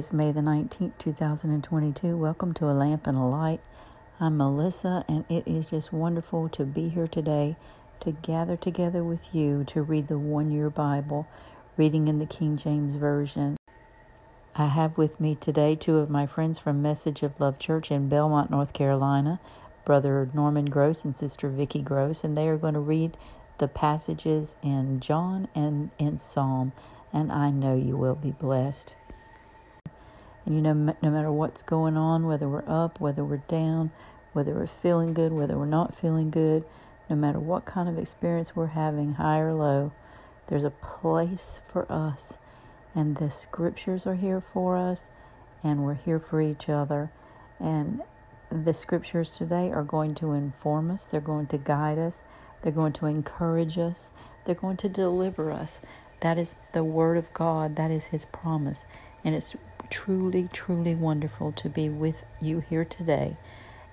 Is 0.00 0.14
May 0.14 0.32
the 0.32 0.40
19th, 0.40 0.96
2022. 0.96 2.16
Welcome 2.16 2.54
to 2.54 2.70
A 2.70 2.72
Lamp 2.72 3.06
and 3.06 3.18
a 3.18 3.20
Light. 3.20 3.60
I'm 4.18 4.38
Melissa, 4.38 5.04
and 5.06 5.26
it 5.28 5.46
is 5.46 5.68
just 5.68 5.92
wonderful 5.92 6.48
to 6.48 6.64
be 6.64 6.88
here 6.88 7.06
today 7.06 7.56
to 8.00 8.12
gather 8.12 8.56
together 8.56 9.04
with 9.04 9.34
you 9.34 9.62
to 9.64 9.82
read 9.82 10.08
the 10.08 10.16
one 10.16 10.50
year 10.50 10.70
Bible, 10.70 11.28
reading 11.76 12.08
in 12.08 12.18
the 12.18 12.24
King 12.24 12.56
James 12.56 12.94
Version. 12.94 13.58
I 14.54 14.68
have 14.68 14.96
with 14.96 15.20
me 15.20 15.34
today 15.34 15.74
two 15.74 15.98
of 15.98 16.08
my 16.08 16.26
friends 16.26 16.58
from 16.58 16.80
Message 16.80 17.22
of 17.22 17.38
Love 17.38 17.58
Church 17.58 17.90
in 17.90 18.08
Belmont, 18.08 18.50
North 18.50 18.72
Carolina, 18.72 19.38
Brother 19.84 20.30
Norman 20.32 20.70
Gross 20.70 21.04
and 21.04 21.14
Sister 21.14 21.50
Vicki 21.50 21.82
Gross, 21.82 22.24
and 22.24 22.38
they 22.38 22.48
are 22.48 22.56
going 22.56 22.72
to 22.72 22.80
read 22.80 23.18
the 23.58 23.68
passages 23.68 24.56
in 24.62 25.00
John 25.00 25.48
and 25.54 25.90
in 25.98 26.16
Psalm, 26.16 26.72
and 27.12 27.30
I 27.30 27.50
know 27.50 27.76
you 27.76 27.98
will 27.98 28.14
be 28.14 28.30
blessed. 28.30 28.96
You 30.50 30.60
know, 30.60 30.72
no 30.72 31.10
matter 31.10 31.32
what's 31.32 31.62
going 31.62 31.96
on, 31.96 32.26
whether 32.26 32.48
we're 32.48 32.68
up, 32.68 33.00
whether 33.00 33.24
we're 33.24 33.42
down, 33.48 33.92
whether 34.32 34.52
we're 34.52 34.66
feeling 34.66 35.14
good, 35.14 35.32
whether 35.32 35.56
we're 35.56 35.66
not 35.66 35.96
feeling 35.96 36.30
good, 36.30 36.64
no 37.08 37.16
matter 37.16 37.38
what 37.38 37.64
kind 37.64 37.88
of 37.88 37.98
experience 37.98 38.54
we're 38.54 38.66
having, 38.66 39.14
high 39.14 39.38
or 39.38 39.54
low, 39.54 39.92
there's 40.48 40.64
a 40.64 40.70
place 40.70 41.60
for 41.70 41.90
us 41.90 42.38
and 42.94 43.16
the 43.16 43.30
scriptures 43.30 44.06
are 44.06 44.16
here 44.16 44.40
for 44.40 44.76
us, 44.76 45.10
and 45.62 45.84
we're 45.84 45.94
here 45.94 46.18
for 46.18 46.40
each 46.40 46.68
other. 46.68 47.10
And 47.58 48.02
the 48.50 48.72
scriptures 48.72 49.30
today 49.30 49.70
are 49.70 49.84
going 49.84 50.14
to 50.16 50.32
inform 50.32 50.90
us, 50.90 51.04
they're 51.04 51.20
going 51.20 51.46
to 51.48 51.58
guide 51.58 51.98
us, 51.98 52.22
they're 52.62 52.72
going 52.72 52.92
to 52.94 53.06
encourage 53.06 53.78
us, 53.78 54.10
they're 54.44 54.54
going 54.54 54.76
to 54.78 54.88
deliver 54.88 55.52
us. 55.52 55.80
That 56.20 56.38
is 56.38 56.56
the 56.72 56.84
Word 56.84 57.16
of 57.16 57.32
God, 57.32 57.76
that 57.76 57.90
is 57.90 58.06
His 58.06 58.24
promise. 58.26 58.84
And 59.24 59.34
it's 59.34 59.54
truly, 59.90 60.48
truly 60.52 60.94
wonderful 60.94 61.52
to 61.52 61.68
be 61.68 61.88
with 61.88 62.24
you 62.40 62.60
here 62.60 62.84
today 62.84 63.36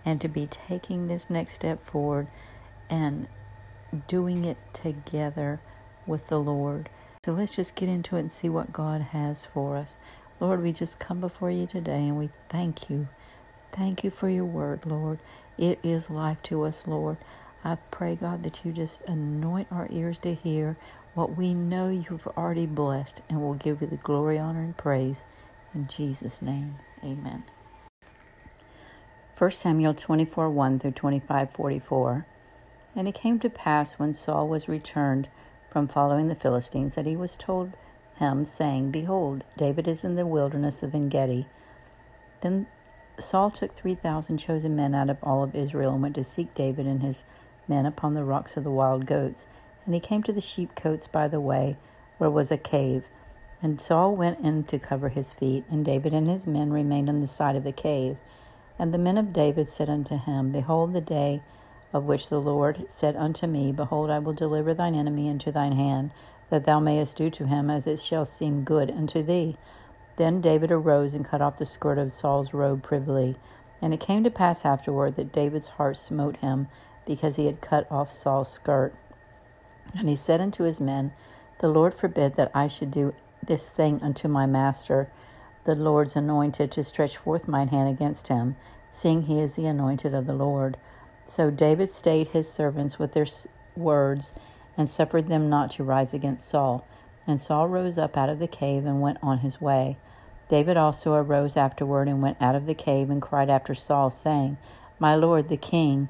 and 0.06 0.22
to 0.22 0.28
be 0.28 0.48
taking 0.48 1.08
this 1.08 1.30
next 1.30 1.54
step 1.54 1.84
forward 1.84 2.28
and 2.90 3.28
doing 4.08 4.46
it 4.46 4.58
together 4.74 5.60
with 6.06 6.28
the 6.28 6.40
Lord. 6.40 6.90
So 7.26 7.34
let's 7.34 7.56
just 7.56 7.76
get 7.76 7.90
into 7.90 8.16
it 8.16 8.22
and 8.22 8.32
see 8.32 8.48
what 8.48 8.72
God 8.72 9.02
has 9.02 9.46
for 9.46 9.76
us. 9.76 9.98
Lord, 10.40 10.62
we 10.62 10.72
just 10.72 11.00
come 11.00 11.20
before 11.20 11.52
you 11.52 11.66
today 11.66 12.08
and 12.08 12.18
we 12.18 12.30
thank 12.48 12.90
you. 12.90 13.08
Thank 13.72 14.04
you 14.04 14.12
for 14.12 14.30
your 14.30 14.46
word, 14.46 14.86
Lord. 14.86 15.20
It 15.58 15.80
is 15.84 16.10
life 16.10 16.42
to 16.44 16.64
us, 16.64 16.88
Lord. 16.88 17.18
I 17.64 17.76
pray, 17.92 18.16
God, 18.16 18.44
that 18.44 18.64
you 18.64 18.72
just 18.72 19.02
anoint 19.02 19.68
our 19.72 19.88
ears 19.92 20.20
to 20.20 20.34
hear 20.34 20.78
what 21.16 21.36
we 21.36 21.54
know 21.54 21.90
you've 21.90 22.28
already 22.28 22.68
blessed, 22.68 23.22
and 23.28 23.42
we'll 23.42 23.56
give 23.56 23.82
you 23.82 23.88
the 23.88 23.98
glory, 23.98 24.38
honor, 24.38 24.62
and 24.62 24.78
praise. 24.78 25.26
In 25.78 25.88
Jesus' 25.88 26.42
name, 26.42 26.78
amen. 27.04 27.44
1 29.38 29.52
Samuel 29.52 29.94
24 29.94 30.50
1 30.50 30.80
through 30.80 30.90
25 30.90 31.52
44. 31.52 32.26
And 32.96 33.08
it 33.08 33.14
came 33.14 33.38
to 33.38 33.50
pass 33.52 34.00
when 34.00 34.16
Saul 34.16 34.48
was 34.48 34.68
returned 34.68 35.30
from 35.70 35.88
following 35.88 36.30
the 36.30 36.36
Philistines 36.36 36.96
that 36.96 37.06
he 37.06 37.16
was 37.16 37.38
told 37.38 37.74
him, 38.16 38.44
saying, 38.44 38.90
Behold, 38.90 39.44
David 39.56 39.88
is 39.88 40.04
in 40.04 40.16
the 40.16 40.26
wilderness 40.26 40.82
of 40.82 40.96
Engedi. 40.96 41.46
Then 42.42 42.66
Saul 43.20 43.52
took 43.52 43.76
three 43.76 43.94
thousand 43.94 44.40
chosen 44.40 44.76
men 44.76 44.96
out 44.96 45.12
of 45.12 45.20
all 45.22 45.44
of 45.44 45.54
Israel 45.54 45.94
and 45.94 46.02
went 46.02 46.16
to 46.16 46.24
seek 46.24 46.56
David 46.56 46.88
and 46.88 47.04
his 47.04 47.24
men 47.68 47.86
upon 47.86 48.16
the 48.16 48.24
rocks 48.24 48.58
of 48.58 48.64
the 48.64 48.72
wild 48.72 49.06
goats. 49.06 49.46
And 49.86 49.94
he 49.94 50.00
came 50.00 50.24
to 50.24 50.34
the 50.34 50.42
sheepcotes 50.42 51.06
by 51.06 51.28
the 51.28 51.40
way, 51.40 51.78
where 52.18 52.32
was 52.32 52.52
a 52.52 52.58
cave. 52.58 53.04
And 53.62 53.82
Saul 53.82 54.16
went 54.16 54.40
in 54.40 54.66
to 54.66 54.78
cover 54.78 55.10
his 55.10 55.34
feet, 55.34 55.66
and 55.70 55.84
David 55.84 56.14
and 56.14 56.28
his 56.28 56.46
men 56.46 56.72
remained 56.72 57.10
on 57.10 57.22
the 57.22 57.28
side 57.28 57.56
of 57.56 57.64
the 57.64 57.72
cave. 57.72 58.18
And 58.78 58.94
the 58.94 59.00
men 59.00 59.18
of 59.18 59.34
David 59.34 59.68
said 59.68 59.90
unto 59.90 60.18
him, 60.18 60.52
Behold, 60.52 60.94
the 60.94 61.02
day 61.02 61.42
of 61.92 62.06
which 62.06 62.30
the 62.30 62.40
Lord 62.40 62.86
said 62.90 63.16
unto 63.16 63.48
me, 63.48 63.72
Behold, 63.72 64.12
I 64.12 64.20
will 64.20 64.34
deliver 64.34 64.74
thine 64.74 64.94
enemy 64.94 65.28
into 65.28 65.52
thine 65.52 65.72
hand, 65.72 66.12
that 66.50 66.66
thou 66.66 66.80
mayest 66.80 67.18
do 67.18 67.30
to 67.32 67.48
him 67.48 67.70
as 67.70 67.88
it 67.88 68.00
shall 68.00 68.26
seem 68.26 68.64
good 68.64 68.92
unto 68.92 69.24
thee. 69.24 69.58
Then 70.18 70.42
David 70.42 70.72
arose 70.72 71.14
and 71.14 71.26
cut 71.26 71.42
off 71.42 71.58
the 71.58 71.66
skirt 71.66 71.98
of 71.98 72.12
Saul's 72.12 72.54
robe 72.54 72.84
privily. 72.84 73.36
And 73.82 73.94
it 73.94 74.00
came 74.00 74.24
to 74.24 74.32
pass 74.32 74.66
afterward 74.66 75.16
that 75.16 75.32
David's 75.32 75.68
heart 75.70 75.98
smote 75.98 76.38
him, 76.38 76.68
because 77.06 77.38
he 77.38 77.46
had 77.46 77.62
cut 77.62 77.90
off 77.90 78.12
Saul's 78.12 78.52
skirt. 78.52 78.94
And 79.98 80.10
he 80.10 80.16
said 80.16 80.42
unto 80.42 80.64
his 80.64 80.82
men, 80.82 81.14
The 81.60 81.70
Lord 81.70 81.94
forbid 81.94 82.36
that 82.36 82.52
I 82.54 82.68
should 82.68 82.92
do 82.92 83.14
this 83.48 83.70
thing 83.70 84.00
unto 84.04 84.28
my 84.28 84.46
master, 84.46 85.10
the 85.66 85.76
Lord's 85.76 86.16
anointed, 86.16 86.72
to 86.72 86.84
stretch 86.84 87.18
forth 87.18 87.48
mine 87.48 87.70
hand 87.70 87.90
against 87.90 88.28
him, 88.28 88.56
seeing 88.90 89.24
he 89.24 89.40
is 89.40 89.56
the 89.56 89.66
anointed 89.66 90.14
of 90.14 90.28
the 90.28 90.34
Lord. 90.34 90.78
So 91.26 91.50
David 91.50 91.92
stayed 91.92 92.28
his 92.28 92.50
servants 92.50 92.98
with 92.98 93.14
their 93.14 93.26
words 93.76 94.34
and 94.78 94.90
suffered 94.90 95.28
them 95.28 95.50
not 95.50 95.72
to 95.72 95.84
rise 95.84 96.14
against 96.14 96.48
Saul. 96.48 96.88
And 97.26 97.42
Saul 97.42 97.68
rose 97.68 97.98
up 97.98 98.16
out 98.16 98.30
of 98.30 98.40
the 98.40 98.48
cave 98.48 98.86
and 98.86 99.02
went 99.02 99.18
on 99.22 99.40
his 99.40 99.60
way. 99.60 99.98
David 100.48 100.78
also 100.78 101.14
arose 101.14 101.58
afterward 101.58 102.08
and 102.08 102.22
went 102.22 102.42
out 102.42 102.56
of 102.56 102.66
the 102.66 102.74
cave 102.74 103.10
and 103.10 103.22
cried 103.22 103.50
after 103.50 103.74
Saul, 103.74 104.10
saying, 104.10 104.58
My 105.00 105.16
lord 105.16 105.50
the 105.50 105.58
king. 105.58 106.08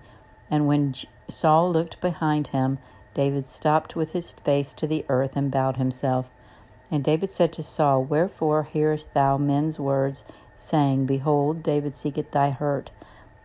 And 0.52 0.68
when 0.68 0.94
Saul 1.28 1.72
looked 1.72 2.00
behind 2.02 2.50
him, 2.50 2.78
David 3.16 3.46
stopped 3.48 3.96
with 3.96 4.12
his 4.12 4.34
face 4.34 4.76
to 4.76 4.86
the 4.86 5.04
earth 5.10 5.36
and 5.36 5.50
bowed 5.50 5.78
himself. 5.78 6.30
And 6.90 7.04
David 7.04 7.30
said 7.30 7.52
to 7.54 7.64
Saul, 7.64 8.04
Wherefore 8.04 8.64
hearest 8.64 9.14
thou 9.14 9.38
men's 9.38 9.80
words, 9.80 10.24
saying, 10.58 11.06
Behold, 11.06 11.62
David 11.64 11.96
seeketh 11.96 12.32
thy 12.32 12.52
hurt? 12.52 12.92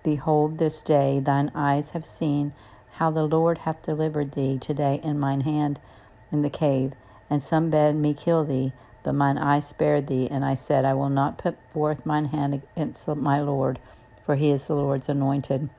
Behold, 0.03 0.58
this 0.58 0.82
day 0.82 1.20
thine 1.20 1.50
eyes 1.54 1.91
have 1.91 2.04
seen 2.04 2.52
how 2.92 3.10
the 3.10 3.26
Lord 3.26 3.58
hath 3.58 3.82
delivered 3.82 4.32
thee 4.32 4.58
today 4.58 5.00
in 5.02 5.19
mine 5.19 5.42
hand 5.42 5.81
in 6.31 6.42
the 6.42 6.50
cave. 6.50 6.92
And 7.31 7.42
some 7.42 7.70
bade 7.70 7.94
me 7.94 8.14
kill 8.14 8.44
thee, 8.44 8.72
but 9.02 9.14
mine 9.14 9.38
eye 9.38 9.60
spared 9.60 10.06
thee. 10.06 10.28
And 10.31 10.44
I 10.44 10.54
said, 10.54 10.84
I 10.84 10.94
will 10.94 11.08
not 11.08 11.38
put 11.38 11.56
forth 11.70 12.06
mine 12.06 12.26
hand 12.26 12.54
against 12.54 13.08
my 13.08 13.41
Lord, 13.41 13.78
for 14.25 14.36
he 14.36 14.50
is 14.50 14.66
the 14.66 14.75
Lord's 14.75 15.08
anointed. 15.08 15.70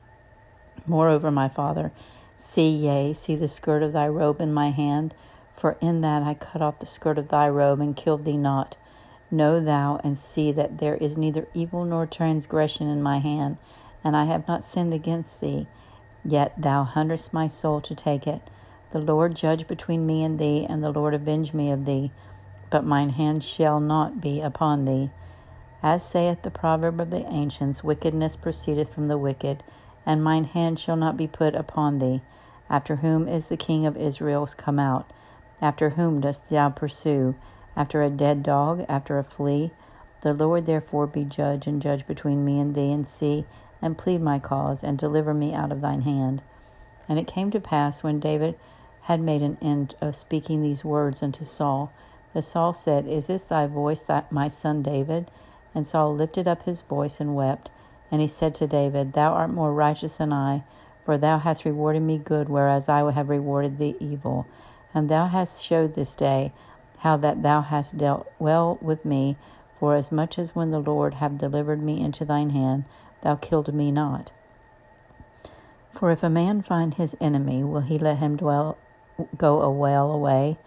Moreover, 0.86 1.30
my 1.30 1.48
father, 1.48 1.92
see, 2.36 2.68
yea, 2.68 3.12
see 3.14 3.36
the 3.36 3.48
skirt 3.48 3.82
of 3.82 3.92
thy 3.92 4.08
robe 4.08 4.40
in 4.40 4.52
my 4.52 4.70
hand, 4.70 5.14
for 5.64 5.78
in 5.80 6.02
that 6.02 6.22
I 6.22 6.34
cut 6.34 6.60
off 6.60 6.78
the 6.78 6.84
skirt 6.84 7.16
of 7.16 7.28
thy 7.28 7.48
robe 7.48 7.80
and 7.80 7.96
killed 7.96 8.26
thee 8.26 8.36
not. 8.36 8.76
Know 9.30 9.60
thou 9.60 9.98
and 10.04 10.18
see 10.18 10.52
that 10.52 10.76
there 10.76 10.96
is 10.96 11.16
neither 11.16 11.48
evil 11.54 11.86
nor 11.86 12.04
transgression 12.04 12.86
in 12.86 13.02
my 13.02 13.16
hand 13.16 13.56
and 14.04 14.14
I 14.14 14.26
have 14.26 14.46
not 14.46 14.66
sinned 14.66 14.92
against 14.92 15.40
thee. 15.40 15.66
Yet 16.22 16.52
thou 16.60 16.84
huntest 16.84 17.32
my 17.32 17.46
soul 17.46 17.80
to 17.80 17.94
take 17.94 18.26
it. 18.26 18.42
The 18.90 18.98
Lord 18.98 19.34
judge 19.34 19.66
between 19.66 20.04
me 20.04 20.22
and 20.22 20.38
thee, 20.38 20.66
and 20.68 20.84
the 20.84 20.92
Lord 20.92 21.14
avenge 21.14 21.54
me 21.54 21.70
of 21.70 21.86
thee. 21.86 22.12
But 22.68 22.84
mine 22.84 23.08
hand 23.08 23.42
shall 23.42 23.80
not 23.80 24.20
be 24.20 24.42
upon 24.42 24.84
thee. 24.84 25.08
As 25.82 26.02
saith 26.02 26.42
the 26.42 26.50
proverb 26.50 27.00
of 27.00 27.08
the 27.08 27.26
ancients, 27.26 27.82
wickedness 27.82 28.36
proceedeth 28.36 28.92
from 28.92 29.06
the 29.06 29.16
wicked, 29.16 29.64
and 30.04 30.22
mine 30.22 30.44
hand 30.44 30.78
shall 30.78 30.96
not 30.96 31.16
be 31.16 31.26
put 31.26 31.54
upon 31.54 32.00
thee. 32.00 32.20
After 32.68 32.96
whom 32.96 33.26
is 33.26 33.46
the 33.46 33.56
king 33.56 33.86
of 33.86 33.96
Israel 33.96 34.46
come 34.58 34.78
out? 34.78 35.10
After 35.60 35.90
whom 35.90 36.20
dost 36.20 36.50
thou 36.50 36.70
pursue? 36.70 37.34
After 37.76 38.02
a 38.02 38.10
dead 38.10 38.42
dog? 38.42 38.84
After 38.88 39.18
a 39.18 39.24
flea? 39.24 39.72
The 40.22 40.34
Lord 40.34 40.66
therefore 40.66 41.06
be 41.06 41.24
judge, 41.24 41.66
and 41.66 41.82
judge 41.82 42.06
between 42.06 42.44
me 42.44 42.58
and 42.58 42.74
thee, 42.74 42.92
and 42.92 43.06
see 43.06 43.46
and 43.82 43.98
plead 43.98 44.22
my 44.22 44.38
cause, 44.38 44.82
and 44.82 44.96
deliver 44.96 45.34
me 45.34 45.52
out 45.52 45.70
of 45.70 45.82
thine 45.82 46.00
hand. 46.00 46.42
And 47.08 47.18
it 47.18 47.26
came 47.26 47.50
to 47.50 47.60
pass, 47.60 48.02
when 48.02 48.20
David 48.20 48.54
had 49.02 49.20
made 49.20 49.42
an 49.42 49.58
end 49.60 49.94
of 50.00 50.16
speaking 50.16 50.62
these 50.62 50.84
words 50.84 51.22
unto 51.22 51.44
Saul, 51.44 51.92
that 52.32 52.42
Saul 52.42 52.72
said, 52.72 53.06
Is 53.06 53.26
this 53.26 53.42
thy 53.42 53.66
voice, 53.66 54.00
that 54.00 54.32
my 54.32 54.48
son 54.48 54.82
David? 54.82 55.30
And 55.74 55.86
Saul 55.86 56.14
lifted 56.14 56.48
up 56.48 56.62
his 56.62 56.80
voice 56.80 57.20
and 57.20 57.36
wept. 57.36 57.70
And 58.10 58.22
he 58.22 58.26
said 58.26 58.54
to 58.56 58.66
David, 58.66 59.12
Thou 59.12 59.32
art 59.32 59.50
more 59.50 59.72
righteous 59.72 60.16
than 60.16 60.32
I, 60.32 60.64
for 61.04 61.18
thou 61.18 61.38
hast 61.38 61.64
rewarded 61.64 62.02
me 62.02 62.16
good, 62.16 62.48
whereas 62.48 62.88
I 62.88 63.12
have 63.12 63.28
rewarded 63.28 63.78
thee 63.78 63.96
evil. 64.00 64.46
And 64.94 65.08
thou 65.08 65.26
hast 65.26 65.62
showed 65.64 65.94
this 65.94 66.14
day 66.14 66.52
how 66.98 67.16
that 67.18 67.42
thou 67.42 67.60
hast 67.60 67.98
dealt 67.98 68.30
well 68.38 68.78
with 68.80 69.04
me, 69.04 69.36
for 69.78 69.96
as 69.96 70.12
much 70.12 70.38
as 70.38 70.54
when 70.54 70.70
the 70.70 70.78
Lord 70.78 71.14
have 71.14 71.36
delivered 71.36 71.82
me 71.82 72.00
into 72.00 72.24
thine 72.24 72.50
hand, 72.50 72.84
thou 73.22 73.34
killed 73.34 73.74
me 73.74 73.90
not. 73.90 74.32
For 75.92 76.10
if 76.10 76.22
a 76.22 76.30
man 76.30 76.62
find 76.62 76.94
his 76.94 77.16
enemy, 77.20 77.62
will 77.62 77.82
he 77.82 77.98
let 77.98 78.18
him 78.18 78.36
dwell 78.36 78.78
go 79.36 79.60
a 79.60 79.70
well 79.70 80.10
away? 80.10 80.58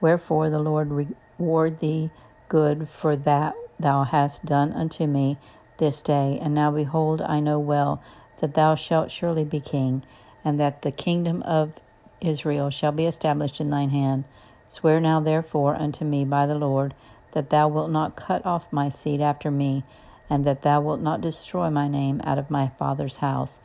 Wherefore 0.00 0.48
the 0.48 0.58
Lord 0.58 0.90
reward 1.38 1.80
thee 1.80 2.10
good 2.48 2.88
for 2.88 3.16
that 3.16 3.54
thou 3.78 4.04
hast 4.04 4.44
done 4.44 4.72
unto 4.72 5.06
me 5.06 5.38
this 5.78 6.02
day. 6.02 6.38
And 6.40 6.54
now 6.54 6.70
behold, 6.70 7.22
I 7.22 7.40
know 7.40 7.58
well 7.58 8.02
that 8.40 8.54
thou 8.54 8.74
shalt 8.74 9.10
surely 9.10 9.44
be 9.44 9.60
king, 9.60 10.04
and 10.44 10.58
that 10.60 10.82
the 10.82 10.92
kingdom 10.92 11.42
of 11.42 11.72
Israel 12.20 12.70
shall 12.70 12.92
be 12.92 13.06
established 13.06 13.60
in 13.60 13.70
thine 13.70 13.90
hand. 13.90 14.24
Swear 14.68 15.00
now 15.00 15.20
therefore 15.20 15.74
unto 15.76 16.04
me 16.04 16.24
by 16.24 16.46
the 16.46 16.54
Lord 16.54 16.94
that 17.32 17.50
thou 17.50 17.68
wilt 17.68 17.90
not 17.90 18.16
cut 18.16 18.44
off 18.44 18.72
my 18.72 18.88
seed 18.88 19.20
after 19.20 19.50
me, 19.50 19.84
and 20.28 20.44
that 20.44 20.62
thou 20.62 20.80
wilt 20.80 21.00
not 21.00 21.20
destroy 21.20 21.70
my 21.70 21.88
name 21.88 22.20
out 22.24 22.38
of 22.38 22.50
my 22.50 22.68
father's 22.78 23.16
house. 23.16 23.60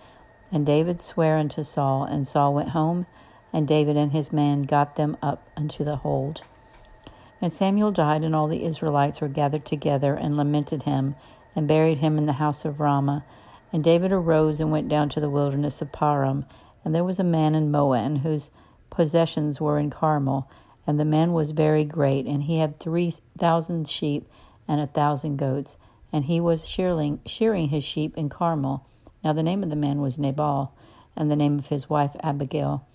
And 0.51 0.65
David 0.65 1.01
sware 1.01 1.37
unto 1.37 1.63
Saul, 1.63 2.03
and 2.03 2.27
Saul 2.27 2.53
went 2.53 2.69
home, 2.69 3.05
and 3.51 3.67
David 3.67 3.97
and 3.97 4.11
his 4.11 4.31
men 4.33 4.63
got 4.63 4.95
them 4.95 5.17
up 5.21 5.47
unto 5.55 5.83
the 5.83 5.97
hold. 5.97 6.43
And 7.41 7.51
Samuel 7.51 7.91
died, 7.91 8.23
and 8.23 8.35
all 8.35 8.47
the 8.47 8.63
Israelites 8.63 9.21
were 9.21 9.27
gathered 9.27 9.65
together 9.65 10.15
and 10.15 10.37
lamented 10.37 10.83
him, 10.83 11.15
and 11.55 11.67
buried 11.67 11.99
him 11.99 12.17
in 12.17 12.25
the 12.25 12.33
house 12.33 12.65
of 12.65 12.79
Ramah. 12.79 13.23
And 13.71 13.83
David 13.83 14.11
arose 14.11 14.59
and 14.59 14.71
went 14.71 14.89
down 14.89 15.09
to 15.09 15.19
the 15.19 15.29
wilderness 15.29 15.81
of 15.81 15.91
Paran. 15.91 16.45
And 16.85 16.93
there 16.93 17.03
was 17.03 17.19
a 17.19 17.23
man 17.23 17.55
in 17.55 17.71
Maon 17.71 18.17
whose 18.17 18.51
possessions 18.91 19.59
were 19.59 19.79
in 19.79 19.89
Carmel, 19.89 20.49
and 20.87 20.99
the 20.99 21.03
man 21.03 21.33
was 21.33 21.51
very 21.51 21.83
great, 21.83 22.27
and 22.27 22.43
he 22.43 22.59
had 22.59 22.79
three 22.79 23.11
thousand 23.37 23.89
sheep 23.89 24.29
and 24.67 24.79
a 24.79 24.87
thousand 24.87 25.37
goats, 25.37 25.77
and 26.13 26.25
he 26.25 26.39
was 26.39 26.67
shearing, 26.67 27.19
shearing 27.25 27.69
his 27.69 27.83
sheep 27.83 28.15
in 28.15 28.29
Carmel. 28.29 28.85
Now 29.23 29.33
the 29.33 29.43
name 29.43 29.63
of 29.63 29.71
the 29.71 29.75
man 29.75 29.99
was 29.99 30.19
Nabal, 30.19 30.73
and 31.15 31.31
the 31.31 31.35
name 31.35 31.57
of 31.57 31.67
his 31.67 31.89
wife 31.89 32.15
Abigail. 32.21 32.85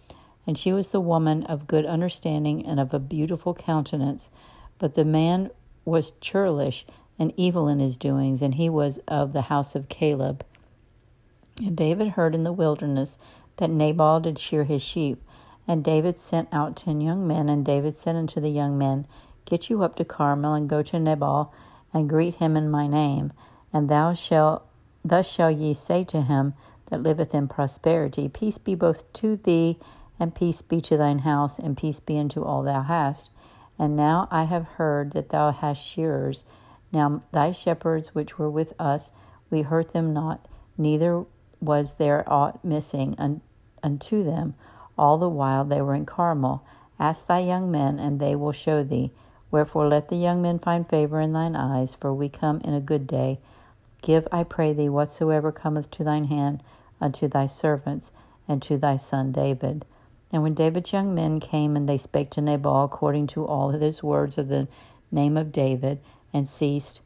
And 0.47 0.57
she 0.57 0.73
was 0.73 0.89
the 0.89 1.01
woman 1.01 1.45
of 1.45 1.67
good 1.67 1.85
understanding 1.85 2.65
and 2.65 2.81
of 2.81 2.95
a 2.95 2.99
beautiful 2.99 3.55
countenance. 3.55 4.31
But 4.79 4.95
the 4.95 5.05
man 5.05 5.51
was 5.85 6.13
churlish 6.21 6.87
and 7.19 7.33
evil 7.37 7.69
in 7.69 7.81
his 7.81 7.97
doings, 7.97 8.41
and 8.41 8.55
he 8.55 8.71
was 8.71 8.99
of 9.09 9.33
the 9.33 9.43
house 9.43 9.75
of 9.75 9.89
Caleb. 9.89 10.45
And 11.59 11.77
David 11.77 12.09
heard 12.11 12.35
in 12.35 12.45
the 12.45 12.53
wilderness 12.53 13.19
that 13.61 13.71
Nabal 13.71 14.21
did 14.21 14.39
shear 14.39 14.65
his 14.65 14.83
sheep. 14.83 15.23
And 15.69 15.85
David 15.85 16.19
sent 16.19 16.49
out 16.53 16.77
ten 16.77 17.01
young 17.01 17.27
men, 17.27 17.49
and 17.49 17.65
David 17.65 17.95
said 17.95 18.17
unto 18.17 18.41
the 18.41 18.51
young 18.51 18.77
men, 18.77 19.07
Get 19.45 19.71
you 19.71 19.83
up 19.83 19.95
to 19.97 20.05
Carmel, 20.05 20.55
and 20.55 20.69
go 20.69 20.83
to 20.83 20.99
Nabal, 20.99 21.55
and 21.95 22.09
greet 22.09 22.35
him 22.35 22.57
in 22.57 22.71
my 22.71 22.87
name. 22.87 23.33
And 23.73 23.89
thou 23.89 24.13
shalt 24.15 24.67
thus 25.05 25.31
shall 25.31 25.51
ye 25.51 25.73
say 25.73 26.05
to 26.05 26.23
him 26.23 26.55
that 26.91 27.03
liveth 27.03 27.35
in 27.35 27.49
prosperity, 27.49 28.29
Peace 28.29 28.59
be 28.59 28.75
both 28.75 29.11
to 29.15 29.37
thee, 29.37 29.79
and 30.19 30.35
peace 30.35 30.61
be 30.61 30.81
to 30.83 30.97
thine 30.97 31.21
house, 31.21 31.59
and 31.59 31.77
peace 31.77 32.01
be 32.01 32.19
unto 32.19 32.43
all 32.43 32.63
thou 32.63 32.83
hast. 32.83 33.31
And 33.79 33.97
now 33.97 34.29
I 34.31 34.45
have 34.45 34.65
heard 34.77 35.13
that 35.13 35.31
thou 35.31 35.53
hast 35.53 35.83
shearers. 35.83 36.45
Now 36.93 37.23
thy 37.33 37.53
shepherds 37.53 38.15
which 38.15 38.39
were 38.39 38.51
with 38.51 38.75
us, 38.79 39.11
we 39.51 39.63
hurt 39.63 39.93
them 39.93 40.13
not, 40.13 40.47
neither 40.77 41.25
was 41.61 41.95
there 41.95 42.25
aught 42.31 42.65
missing 42.65 43.15
unto 43.83 44.23
them 44.23 44.55
all 44.99 45.17
the 45.17 45.29
while 45.29 45.65
they 45.65 45.81
were 45.81 45.95
in 45.95 46.05
Carmel. 46.07 46.63
Ask 46.99 47.27
thy 47.27 47.39
young 47.39 47.71
men, 47.71 47.99
and 47.99 48.21
they 48.21 48.37
will 48.37 48.53
show 48.53 48.83
thee. 48.83 49.11
Wherefore 49.51 49.89
let 49.89 50.09
the 50.09 50.17
young 50.17 50.43
men 50.43 50.59
find 50.59 50.89
favor 50.89 51.21
in 51.21 51.33
thine 51.33 51.57
eyes, 51.57 51.95
for 51.95 52.13
we 52.13 52.29
come 52.29 52.61
in 52.63 52.75
a 52.75 52.81
good 52.81 53.07
day. 53.07 53.39
Give, 54.03 54.29
I 54.31 54.45
pray 54.45 54.73
thee, 54.73 54.89
whatsoever 54.89 55.51
cometh 55.51 55.91
to 55.93 56.05
thine 56.05 56.25
hand 56.25 56.63
unto 57.01 57.27
thy 57.29 57.47
servants 57.47 58.13
and 58.47 58.61
to 58.63 58.77
thy 58.77 58.97
son 58.97 59.33
David. 59.33 59.85
And 60.33 60.43
when 60.43 60.55
David's 60.55 60.93
young 60.93 61.15
men 61.15 61.41
came, 61.41 61.77
and 61.77 61.89
they 61.89 61.99
spake 61.99 62.31
to 62.31 62.41
Nabal 62.41 62.85
according 62.85 63.27
to 63.29 63.47
all 63.47 63.71
his 63.71 64.03
words 64.03 64.39
of 64.39 64.49
the 64.49 64.69
name 65.11 65.37
of 65.37 65.51
David, 65.51 65.99
and 66.33 66.49
ceased. 66.49 67.01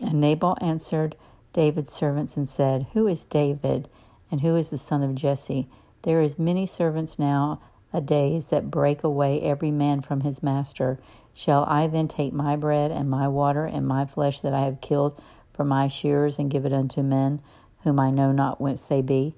And 0.00 0.20
Nabal 0.20 0.56
answered 0.60 1.16
David's 1.52 1.92
servants 1.92 2.36
and 2.36 2.48
said, 2.48 2.86
Who 2.92 3.06
is 3.06 3.24
David, 3.24 3.88
and 4.30 4.40
who 4.40 4.56
is 4.56 4.70
the 4.70 4.78
son 4.78 5.02
of 5.02 5.14
Jesse? 5.14 5.68
There 6.02 6.22
is 6.22 6.38
many 6.38 6.66
servants 6.66 7.18
now 7.18 7.60
a 7.92 8.00
days 8.00 8.46
that 8.46 8.70
break 8.70 9.04
away 9.04 9.40
every 9.40 9.70
man 9.70 10.00
from 10.00 10.20
his 10.20 10.42
master. 10.42 10.98
Shall 11.32 11.64
I 11.64 11.86
then 11.86 12.08
take 12.08 12.32
my 12.32 12.56
bread 12.56 12.90
and 12.90 13.08
my 13.08 13.28
water 13.28 13.64
and 13.64 13.86
my 13.86 14.04
flesh 14.04 14.40
that 14.40 14.54
I 14.54 14.62
have 14.62 14.80
killed 14.80 15.20
for 15.52 15.64
my 15.64 15.88
shearers 15.88 16.38
and 16.38 16.50
give 16.50 16.66
it 16.66 16.72
unto 16.72 17.02
men 17.02 17.40
whom 17.84 17.98
I 18.00 18.10
know 18.10 18.32
not 18.32 18.60
whence 18.60 18.82
they 18.82 19.02
be? 19.02 19.34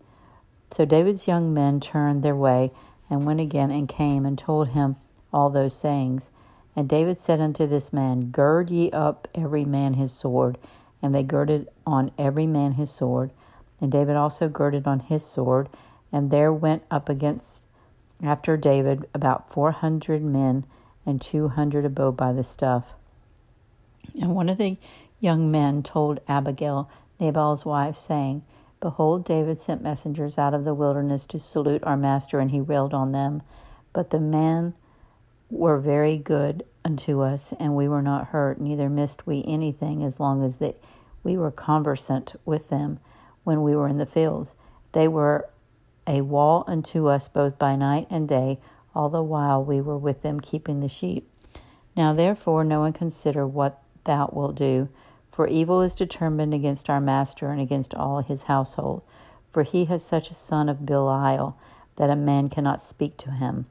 So 0.71 0.85
David's 0.85 1.29
young 1.29 1.55
men 1.55 1.81
turned 1.81 2.23
their 2.23 2.37
way 2.37 2.73
and 3.09 3.25
went 3.25 3.41
again 3.41 3.71
and 3.71 3.89
came 3.89 4.27
and 4.27 4.37
told 4.37 4.69
him 4.69 4.97
all 5.33 5.51
those 5.51 5.75
sayings. 5.75 6.31
And 6.77 6.89
David 6.89 7.19
said 7.19 7.41
unto 7.41 7.67
this 7.67 7.93
man, 7.93 8.31
Gird 8.31 8.71
ye 8.71 8.91
up 8.91 9.29
every 9.35 9.65
man 9.65 9.95
his 9.95 10.13
sword. 10.13 10.59
And 11.01 11.15
they 11.15 11.23
girded 11.23 11.69
on 11.87 12.11
every 12.19 12.47
man 12.47 12.73
his 12.73 12.91
sword. 12.91 13.31
And 13.81 13.93
David 13.93 14.17
also 14.17 14.49
girded 14.49 14.87
on 14.87 15.01
his 15.01 15.25
sword 15.25 15.69
and 16.13 16.31
there 16.31 16.53
went 16.53 16.83
up 16.91 17.09
against 17.09 17.65
after 18.23 18.57
David 18.57 19.07
about 19.15 19.51
four 19.51 19.73
hundred 19.73 20.23
men, 20.23 20.65
and 21.07 21.21
two 21.21 21.49
hundred 21.49 21.85
abode 21.85 22.17
by 22.17 22.33
the 22.33 22.43
stuff. 22.43 22.95
And 24.21 24.35
one 24.35 24.49
of 24.49 24.59
the 24.59 24.77
young 25.21 25.51
men 25.51 25.83
told 25.83 26.21
Abigail, 26.27 26.91
Nabal's 27.21 27.65
wife, 27.65 27.97
saying, 27.97 28.43
Behold, 28.81 29.25
David 29.25 29.59
sent 29.59 29.83
messengers 29.83 30.39
out 30.39 30.55
of 30.55 30.65
the 30.65 30.75
wilderness 30.75 31.27
to 31.27 31.39
salute 31.39 31.83
our 31.85 31.97
master, 31.97 32.39
and 32.39 32.51
he 32.51 32.61
railed 32.61 32.95
on 32.95 33.13
them. 33.13 33.43
But 33.93 34.11
the 34.11 34.21
men 34.21 34.75
were 35.51 35.79
very 35.79 36.17
good 36.17 36.65
unto 36.85 37.21
us, 37.21 37.53
and 37.59 37.77
we 37.77 37.89
were 37.89 38.03
not 38.03 38.29
hurt, 38.29 38.61
neither 38.61 38.89
missed 38.89 39.27
we 39.27 39.45
anything 39.47 40.03
as 40.03 40.21
long 40.21 40.45
as 40.45 40.59
they, 40.59 40.75
we 41.23 41.37
were 41.37 41.51
conversant 41.51 42.35
with 42.45 42.69
them 42.69 43.01
when 43.49 43.63
we 43.63 43.75
were 43.75 43.89
in 43.89 43.97
the 43.97 44.05
fields. 44.05 44.57
They 44.93 45.09
were 45.09 45.49
a 46.07 46.21
wall 46.21 46.65
unto 46.67 47.07
us 47.07 47.31
both 47.31 47.59
by 47.59 47.77
night 47.77 48.07
and 48.11 48.29
day, 48.29 48.59
all 48.95 49.09
the 49.09 49.23
while 49.23 49.65
we 49.65 49.81
were 49.81 49.97
with 49.97 50.21
them 50.21 50.39
keeping 50.39 50.81
the 50.81 50.89
sheep. 50.89 51.27
Now 51.97 52.13
therefore 52.13 52.63
no 52.63 52.81
one 52.81 52.93
consider 52.93 53.47
what 53.47 53.83
thou 54.05 54.29
wilt 54.35 54.55
do, 54.55 54.91
for 55.33 55.47
evil 55.47 55.81
is 55.81 55.95
determined 55.95 56.53
against 56.53 56.91
our 56.91 57.01
master 57.01 57.51
and 57.51 57.59
against 57.59 57.95
all 57.95 58.21
his 58.21 58.43
household, 58.43 59.01
for 59.51 59.63
he 59.63 59.87
has 59.87 60.05
such 60.05 60.31
a 60.31 60.35
son 60.35 60.69
of 60.69 60.85
Belial 60.85 61.57
that 61.97 62.11
a 62.11 62.17
man 62.17 62.51
cannot 62.51 62.83
speak 62.83 63.17
to 63.17 63.31
him. 63.31 63.65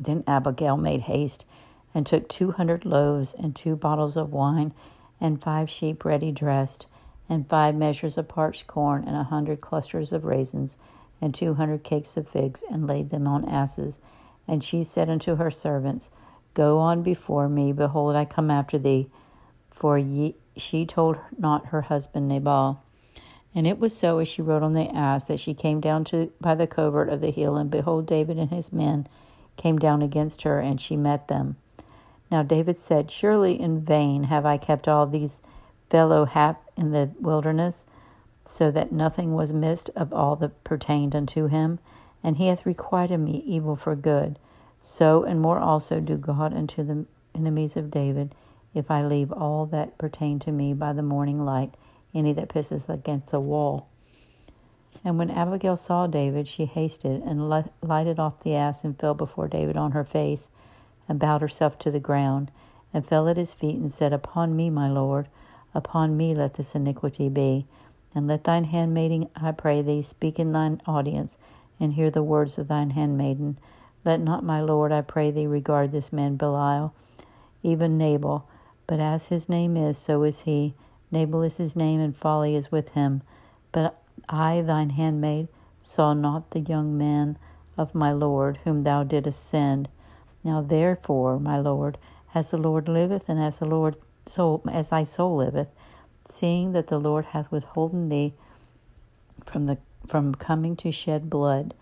Then 0.00 0.24
Abigail 0.26 0.76
made 0.76 1.02
haste 1.02 1.46
and 1.94 2.04
took 2.04 2.28
two 2.28 2.50
hundred 2.50 2.84
loaves 2.84 3.34
and 3.34 3.54
two 3.54 3.76
bottles 3.76 4.16
of 4.16 4.32
wine 4.32 4.74
and 5.20 5.40
five 5.40 5.70
sheep 5.70 6.04
ready 6.04 6.32
dressed 6.32 6.88
and 7.32 7.48
five 7.48 7.74
measures 7.74 8.18
of 8.18 8.28
parched 8.28 8.66
corn, 8.66 9.04
and 9.06 9.16
a 9.16 9.24
hundred 9.24 9.60
clusters 9.60 10.12
of 10.12 10.24
raisins, 10.24 10.76
and 11.20 11.34
two 11.34 11.54
hundred 11.54 11.82
cakes 11.82 12.16
of 12.16 12.28
figs, 12.28 12.62
and 12.70 12.86
laid 12.86 13.10
them 13.10 13.26
on 13.26 13.48
asses. 13.48 14.00
And 14.46 14.62
she 14.62 14.82
said 14.82 15.08
unto 15.08 15.36
her 15.36 15.50
servants, 15.50 16.10
Go 16.54 16.78
on 16.78 17.02
before 17.02 17.48
me, 17.48 17.72
behold, 17.72 18.14
I 18.14 18.26
come 18.26 18.50
after 18.50 18.78
thee. 18.78 19.08
For 19.70 19.96
ye, 19.96 20.34
she 20.56 20.84
told 20.84 21.18
not 21.38 21.66
her 21.66 21.82
husband 21.82 22.28
Nabal. 22.28 22.82
And 23.54 23.66
it 23.66 23.78
was 23.78 23.96
so 23.96 24.18
as 24.18 24.28
she 24.28 24.42
rode 24.42 24.62
on 24.62 24.74
the 24.74 24.94
ass 24.94 25.24
that 25.24 25.40
she 25.40 25.54
came 25.54 25.80
down 25.80 26.04
to 26.04 26.32
by 26.40 26.54
the 26.54 26.66
covert 26.66 27.08
of 27.08 27.20
the 27.20 27.30
hill, 27.30 27.56
and 27.56 27.70
behold, 27.70 28.06
David 28.06 28.38
and 28.38 28.50
his 28.50 28.72
men 28.72 29.06
came 29.56 29.78
down 29.78 30.02
against 30.02 30.42
her, 30.42 30.60
and 30.60 30.80
she 30.80 30.96
met 30.96 31.28
them. 31.28 31.56
Now 32.30 32.42
David 32.42 32.78
said, 32.78 33.10
Surely 33.10 33.58
in 33.58 33.80
vain 33.80 34.24
have 34.24 34.44
I 34.44 34.58
kept 34.58 34.88
all 34.88 35.06
these 35.06 35.40
fellow 35.92 36.24
hath 36.24 36.56
in 36.74 36.90
the 36.90 37.10
wilderness, 37.20 37.84
so 38.46 38.70
that 38.70 38.90
nothing 38.90 39.34
was 39.34 39.52
missed 39.52 39.90
of 39.94 40.10
all 40.10 40.34
that 40.36 40.64
pertained 40.64 41.14
unto 41.14 41.48
him, 41.48 41.78
and 42.24 42.38
he 42.38 42.46
hath 42.46 42.64
requited 42.64 43.18
me 43.18 43.42
evil 43.46 43.76
for 43.76 43.94
good. 43.94 44.38
So 44.80 45.22
and 45.22 45.38
more 45.38 45.58
also 45.58 46.00
do 46.00 46.16
God 46.16 46.54
unto 46.54 46.82
the 46.82 47.04
enemies 47.34 47.76
of 47.76 47.90
David, 47.90 48.34
if 48.74 48.90
I 48.90 49.04
leave 49.04 49.30
all 49.30 49.66
that 49.66 49.98
pertain 49.98 50.38
to 50.40 50.50
me 50.50 50.72
by 50.72 50.94
the 50.94 51.02
morning 51.02 51.44
light, 51.44 51.74
any 52.14 52.32
that 52.32 52.48
pisses 52.48 52.88
against 52.88 53.28
the 53.28 53.38
wall. 53.38 53.86
And 55.04 55.18
when 55.18 55.30
Abigail 55.30 55.76
saw 55.76 56.06
David, 56.06 56.48
she 56.48 56.64
hasted 56.64 57.22
and 57.22 57.50
lighted 57.82 58.18
off 58.18 58.42
the 58.42 58.54
ass 58.54 58.82
and 58.82 58.98
fell 58.98 59.14
before 59.14 59.46
David 59.46 59.76
on 59.76 59.92
her 59.92 60.04
face, 60.04 60.48
and 61.06 61.18
bowed 61.18 61.42
herself 61.42 61.78
to 61.80 61.90
the 61.90 62.00
ground, 62.00 62.50
and 62.94 63.06
fell 63.06 63.28
at 63.28 63.36
his 63.36 63.52
feet 63.52 63.76
and 63.76 63.92
said, 63.92 64.14
Upon 64.14 64.56
me, 64.56 64.70
my 64.70 64.88
lord. 64.88 65.28
Upon 65.74 66.16
me 66.16 66.34
let 66.34 66.54
this 66.54 66.74
iniquity 66.74 67.28
be. 67.28 67.66
And 68.14 68.26
let 68.26 68.44
thine 68.44 68.64
handmaiden, 68.64 69.28
I 69.34 69.52
pray 69.52 69.80
thee, 69.80 70.02
speak 70.02 70.38
in 70.38 70.52
thine 70.52 70.82
audience, 70.86 71.38
and 71.80 71.94
hear 71.94 72.10
the 72.10 72.22
words 72.22 72.58
of 72.58 72.68
thine 72.68 72.90
handmaiden. 72.90 73.58
Let 74.04 74.20
not 74.20 74.44
my 74.44 74.60
Lord, 74.60 74.92
I 74.92 75.00
pray 75.00 75.30
thee, 75.30 75.46
regard 75.46 75.92
this 75.92 76.12
man 76.12 76.36
Belial, 76.36 76.92
even 77.62 77.96
Nabal. 77.96 78.46
But 78.86 79.00
as 79.00 79.28
his 79.28 79.48
name 79.48 79.76
is, 79.76 79.96
so 79.96 80.24
is 80.24 80.42
he. 80.42 80.74
Nabal 81.10 81.42
is 81.42 81.56
his 81.56 81.74
name, 81.74 82.00
and 82.00 82.16
folly 82.16 82.54
is 82.54 82.70
with 82.70 82.90
him. 82.90 83.22
But 83.70 84.02
I, 84.28 84.60
thine 84.60 84.90
handmaid, 84.90 85.48
saw 85.80 86.12
not 86.12 86.50
the 86.50 86.60
young 86.60 86.98
man 86.98 87.38
of 87.78 87.94
my 87.94 88.12
Lord, 88.12 88.58
whom 88.64 88.82
thou 88.82 89.04
didst 89.04 89.46
send. 89.46 89.88
Now 90.44 90.60
therefore, 90.60 91.38
my 91.38 91.58
Lord, 91.58 91.96
as 92.34 92.50
the 92.50 92.58
Lord 92.58 92.88
liveth, 92.88 93.28
and 93.28 93.40
as 93.40 93.58
the 93.58 93.66
Lord 93.66 93.96
soul 94.26 94.62
as 94.70 94.90
thy 94.90 95.02
soul 95.02 95.36
liveth, 95.36 95.68
seeing 96.24 96.72
that 96.72 96.86
the 96.86 96.98
Lord 96.98 97.26
hath 97.26 97.50
withholden 97.50 98.08
thee 98.08 98.34
from 99.44 99.66
the 99.66 99.78
from 100.06 100.34
coming 100.34 100.74
to 100.76 100.90
shed 100.90 101.30
blood, 101.30 101.74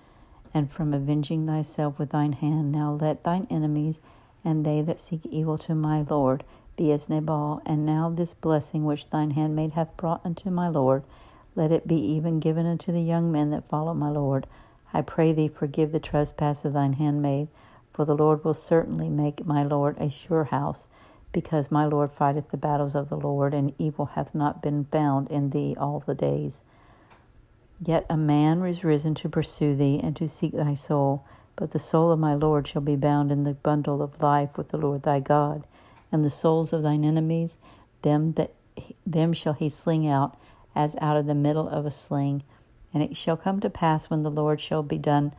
and 0.53 0.71
from 0.71 0.93
avenging 0.93 1.47
thyself 1.47 1.99
with 1.99 2.11
thine 2.11 2.33
hand. 2.33 2.73
Now 2.73 2.93
let 2.93 3.25
thine 3.25 3.47
enemies 3.51 4.01
and 4.45 4.65
they 4.65 4.83
that 4.83 5.01
seek 5.01 5.25
evil 5.27 5.59
to 5.59 5.75
my 5.75 6.03
Lord 6.03 6.45
be 6.77 6.93
as 6.93 7.09
Nabal. 7.09 7.63
And 7.67 7.85
now 7.85 8.11
this 8.11 8.35
blessing 8.35 8.85
which 8.85 9.11
thine 9.11 9.33
handmaid 9.33 9.73
hath 9.73 9.97
brought 9.97 10.25
unto 10.25 10.51
my 10.51 10.69
Lord, 10.69 11.03
let 11.55 11.73
it 11.73 11.87
be 11.87 11.97
even 11.97 12.41
given 12.41 12.67
unto 12.67 12.93
the 12.93 13.03
young 13.03 13.31
men 13.31 13.51
that 13.51 13.69
follow 13.69 13.95
my 13.95 14.09
Lord. 14.09 14.47
I 14.93 15.03
pray 15.03 15.33
thee, 15.33 15.49
forgive 15.49 15.93
the 15.93 16.01
trespass 16.01 16.65
of 16.65 16.73
thine 16.73 16.95
handmaid, 16.95 17.49
for 17.93 18.05
the 18.05 18.17
Lord 18.17 18.45
will 18.45 18.55
certainly 18.55 19.09
make 19.09 19.47
my 19.47 19.63
Lord 19.63 19.97
a 19.99 20.09
sure 20.09 20.45
house, 20.45 20.89
because 21.33 21.71
my 21.71 21.85
Lord 21.85 22.13
fighteth 22.13 22.49
the 22.49 22.57
battles 22.57 22.95
of 22.95 23.09
the 23.09 23.17
Lord, 23.17 23.55
and 23.55 23.73
evil 23.79 24.07
hath 24.07 24.35
not 24.35 24.63
been 24.63 24.85
found 24.85 25.31
in 25.31 25.51
thee 25.51 25.77
all 25.79 26.01
the 26.01 26.15
days. 26.15 26.63
Yet 27.85 28.05
a 28.11 28.17
man 28.17 28.65
is 28.67 28.85
risen 28.85 29.15
to 29.17 29.29
pursue 29.29 29.75
thee 29.75 30.01
and 30.03 30.15
to 30.17 30.29
seek 30.29 30.53
thy 30.53 30.75
soul, 30.75 31.25
but 31.57 31.71
the 31.71 31.79
soul 31.79 32.11
of 32.11 32.19
my 32.19 32.35
Lord 32.35 32.67
shall 32.67 32.83
be 32.83 32.97
bound 32.97 33.31
in 33.31 33.45
the 33.45 33.55
bundle 33.55 34.03
of 34.03 34.21
life 34.21 34.57
with 34.57 34.69
the 34.69 34.79
Lord 34.79 35.03
thy 35.03 35.21
God, 35.21 35.67
and 36.13 36.25
the 36.25 36.31
souls 36.31 36.73
of 36.73 36.83
thine 36.83 37.05
enemies, 37.05 37.59
them 38.03 38.33
that 38.33 38.53
them 39.07 39.33
shall 39.33 39.53
he 39.53 39.69
sling 39.69 40.09
out 40.09 40.37
as 40.75 40.97
out 41.01 41.17
of 41.17 41.27
the 41.27 41.35
middle 41.35 41.69
of 41.69 41.87
a 41.87 41.91
sling. 41.91 42.43
And 42.93 43.03
it 43.03 43.17
shall 43.17 43.37
come 43.37 43.61
to 43.61 43.71
pass 43.71 44.11
when 44.11 44.23
the 44.23 44.31
Lord 44.31 44.61
shall 44.61 44.83
be 44.83 44.99
done 44.99 45.33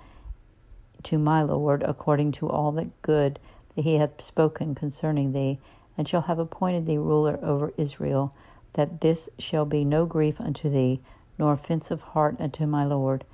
to 1.03 1.17
my 1.17 1.41
Lord 1.41 1.83
according 1.83 2.31
to 2.33 2.49
all 2.49 2.71
that 2.73 3.01
good 3.01 3.39
that 3.75 3.83
he 3.83 3.95
hath 3.95 4.21
spoken 4.21 4.75
concerning 4.75 5.33
thee, 5.33 5.59
and 5.97 6.07
shall 6.07 6.21
have 6.21 6.39
appointed 6.39 6.85
thee 6.85 6.97
ruler 6.97 7.39
over 7.41 7.73
Israel, 7.77 8.33
that 8.73 9.01
this 9.01 9.29
shall 9.37 9.65
be 9.65 9.83
no 9.83 10.05
grief 10.05 10.39
unto 10.39 10.69
thee, 10.69 11.01
nor 11.37 11.53
offense 11.53 11.91
of 11.91 12.01
heart 12.01 12.35
unto 12.39 12.65
my 12.65 12.85
Lord, 12.85 13.25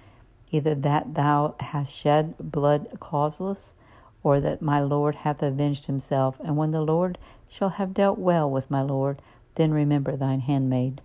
either 0.51 0.73
that 0.75 1.13
thou 1.13 1.55
hast 1.59 1.93
shed 1.93 2.35
blood 2.39 2.87
causeless, 2.99 3.75
or 4.23 4.39
that 4.39 4.61
my 4.61 4.79
Lord 4.79 5.15
hath 5.15 5.43
avenged 5.43 5.85
himself. 5.85 6.37
And 6.43 6.57
when 6.57 6.71
the 6.71 6.81
Lord 6.81 7.17
shall 7.49 7.69
have 7.69 7.93
dealt 7.93 8.17
well 8.17 8.49
with 8.49 8.71
my 8.71 8.81
Lord, 8.81 9.21
then 9.55 9.71
remember 9.71 10.15
thine 10.15 10.41
handmaid. 10.41 11.01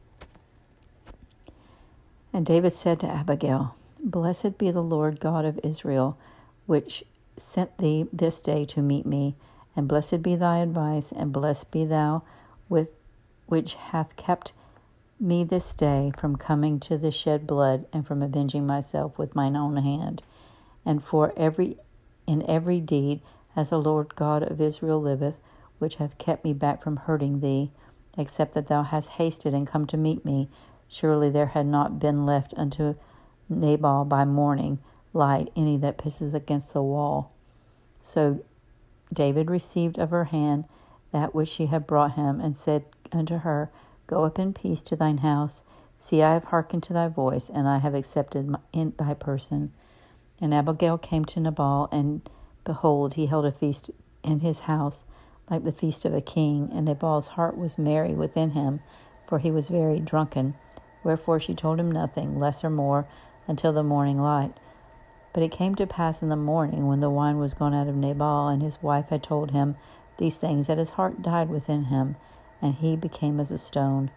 And 2.33 2.47
David 2.47 2.73
said 2.73 3.01
to 3.01 3.07
Abigail, 3.07 3.77
Blessed 4.03 4.59
be 4.59 4.71
the 4.71 4.83
Lord 4.83 5.21
God 5.21 5.45
of 5.45 5.61
Israel, 5.63 6.19
which 6.67 7.05
sent 7.37 7.79
thee 7.79 8.07
this 8.13 8.43
day 8.43 8.65
to 8.67 8.81
meet 8.83 9.07
me, 9.07 9.35
and 9.77 9.89
blessed 9.89 10.23
be 10.23 10.37
thy 10.37 10.59
advice, 10.59 11.13
and 11.13 11.33
blessed 11.33 11.71
be 11.71 11.85
thou 11.85 12.23
with 12.69 12.89
which 13.47 13.75
hath 13.75 14.17
kept 14.17 14.53
me 15.21 15.45
this 15.45 15.75
day 15.75 16.11
from 16.17 16.37
coming 16.37 16.81
to 16.81 16.99
the 16.99 17.11
shed 17.11 17.47
blood 17.47 17.87
and 17.93 18.07
from 18.07 18.23
avenging 18.23 18.67
myself 18.67 19.19
with 19.19 19.35
mine 19.35 19.57
own 19.57 19.77
hand. 19.77 20.23
And 20.85 21.03
for 21.03 21.33
every 21.37 21.77
in 22.27 22.49
every 22.49 22.81
deed, 22.81 23.21
as 23.55 23.71
the 23.71 23.79
Lord 23.79 24.15
God 24.15 24.43
of 24.43 24.61
Israel 24.61 25.01
liveth, 25.01 25.37
which 25.79 25.97
hath 25.97 26.19
kept 26.19 26.45
me 26.45 26.53
back 26.53 26.83
from 26.83 26.97
hurting 26.97 27.41
thee, 27.41 27.71
except 28.17 28.55
that 28.55 28.69
thou 28.69 28.83
hast 28.83 29.11
hasted 29.11 29.55
and 29.55 29.67
come 29.67 29.87
to 29.87 29.97
meet 29.97 30.25
me, 30.25 30.49
Surely 30.93 31.31
there 31.31 31.47
had 31.47 31.65
not 31.65 31.99
been 31.99 32.27
left 32.27 32.53
unto 32.55 32.97
Nabal 33.49 34.05
by 34.05 34.27
morning 34.27 34.79
light 35.15 35.51
any 35.57 35.79
that 35.79 35.97
pisses 35.97 36.35
against 36.35 36.75
the 36.75 36.83
wall. 36.83 37.33
So 37.99 38.45
David 39.13 39.51
received 39.51 39.99
of 39.99 40.11
her 40.11 40.25
hand 40.25 40.65
that 41.13 41.35
which 41.35 41.49
she 41.49 41.67
had 41.67 41.87
brought 41.87 42.13
him, 42.13 42.41
and 42.41 42.57
said 42.57 42.85
unto 43.13 43.39
her, 43.39 43.71
Go 44.07 44.25
up 44.25 44.39
in 44.39 44.53
peace 44.53 44.83
to 44.85 44.97
thine 44.97 45.19
house. 45.19 45.63
See, 45.97 46.23
I 46.23 46.33
have 46.33 46.45
hearkened 46.45 46.83
to 46.85 46.93
thy 46.93 47.09
voice, 47.09 47.49
and 47.49 47.69
I 47.69 47.79
have 47.79 47.95
accepted 47.95 48.55
in 48.73 48.95
thy 48.99 49.15
person. 49.15 49.73
And 50.41 50.53
Abigail 50.53 50.99
came 50.99 51.25
to 51.27 51.41
Nabal, 51.41 51.89
and 51.93 52.29
behold, 52.65 53.15
he 53.15 53.27
held 53.27 53.47
a 53.47 53.53
feast 53.53 53.91
in 54.23 54.41
his 54.41 54.61
house, 54.61 55.05
like 55.51 55.65
the 55.65 55.73
feast 55.73 56.05
of 56.05 56.15
a 56.15 56.21
king. 56.21 56.71
And 56.73 56.87
Nabal's 56.87 57.29
heart 57.29 57.57
was 57.57 57.79
merry 57.79 58.15
within 58.15 58.51
him, 58.51 58.81
for 59.27 59.39
he 59.39 59.51
was 59.51 59.69
very 59.69 60.01
drunken. 60.01 60.55
Wherefore 61.05 61.39
she 61.39 61.55
told 61.55 61.79
him 61.79 61.91
nothing, 61.91 62.39
less 62.39 62.65
or 62.65 62.71
more, 62.71 63.07
until 63.47 63.73
the 63.73 63.83
morning 63.83 64.21
light. 64.21 64.55
But 65.33 65.43
it 65.43 65.51
came 65.51 65.75
to 65.77 65.87
pass 65.87 66.21
in 66.21 66.29
the 66.29 66.37
morning, 66.37 66.87
when 66.87 67.01
the 67.01 67.09
wine 67.09 67.39
was 67.39 67.55
gone 67.55 67.73
out 67.73 67.89
of 67.89 67.97
Nabal, 67.97 68.49
and 68.49 68.61
his 68.61 68.83
wife 68.83 69.09
had 69.09 69.23
told 69.23 69.53
him 69.53 69.77
these 70.19 70.37
things, 70.37 70.67
that 70.67 70.79
his 70.79 70.93
heart 70.93 71.23
died 71.23 71.49
within 71.49 71.85
him, 71.85 72.17
and 72.61 72.75
he 72.75 72.97
became 72.97 73.41
as 73.41 73.51
a 73.51 73.57
stone. 73.57 74.11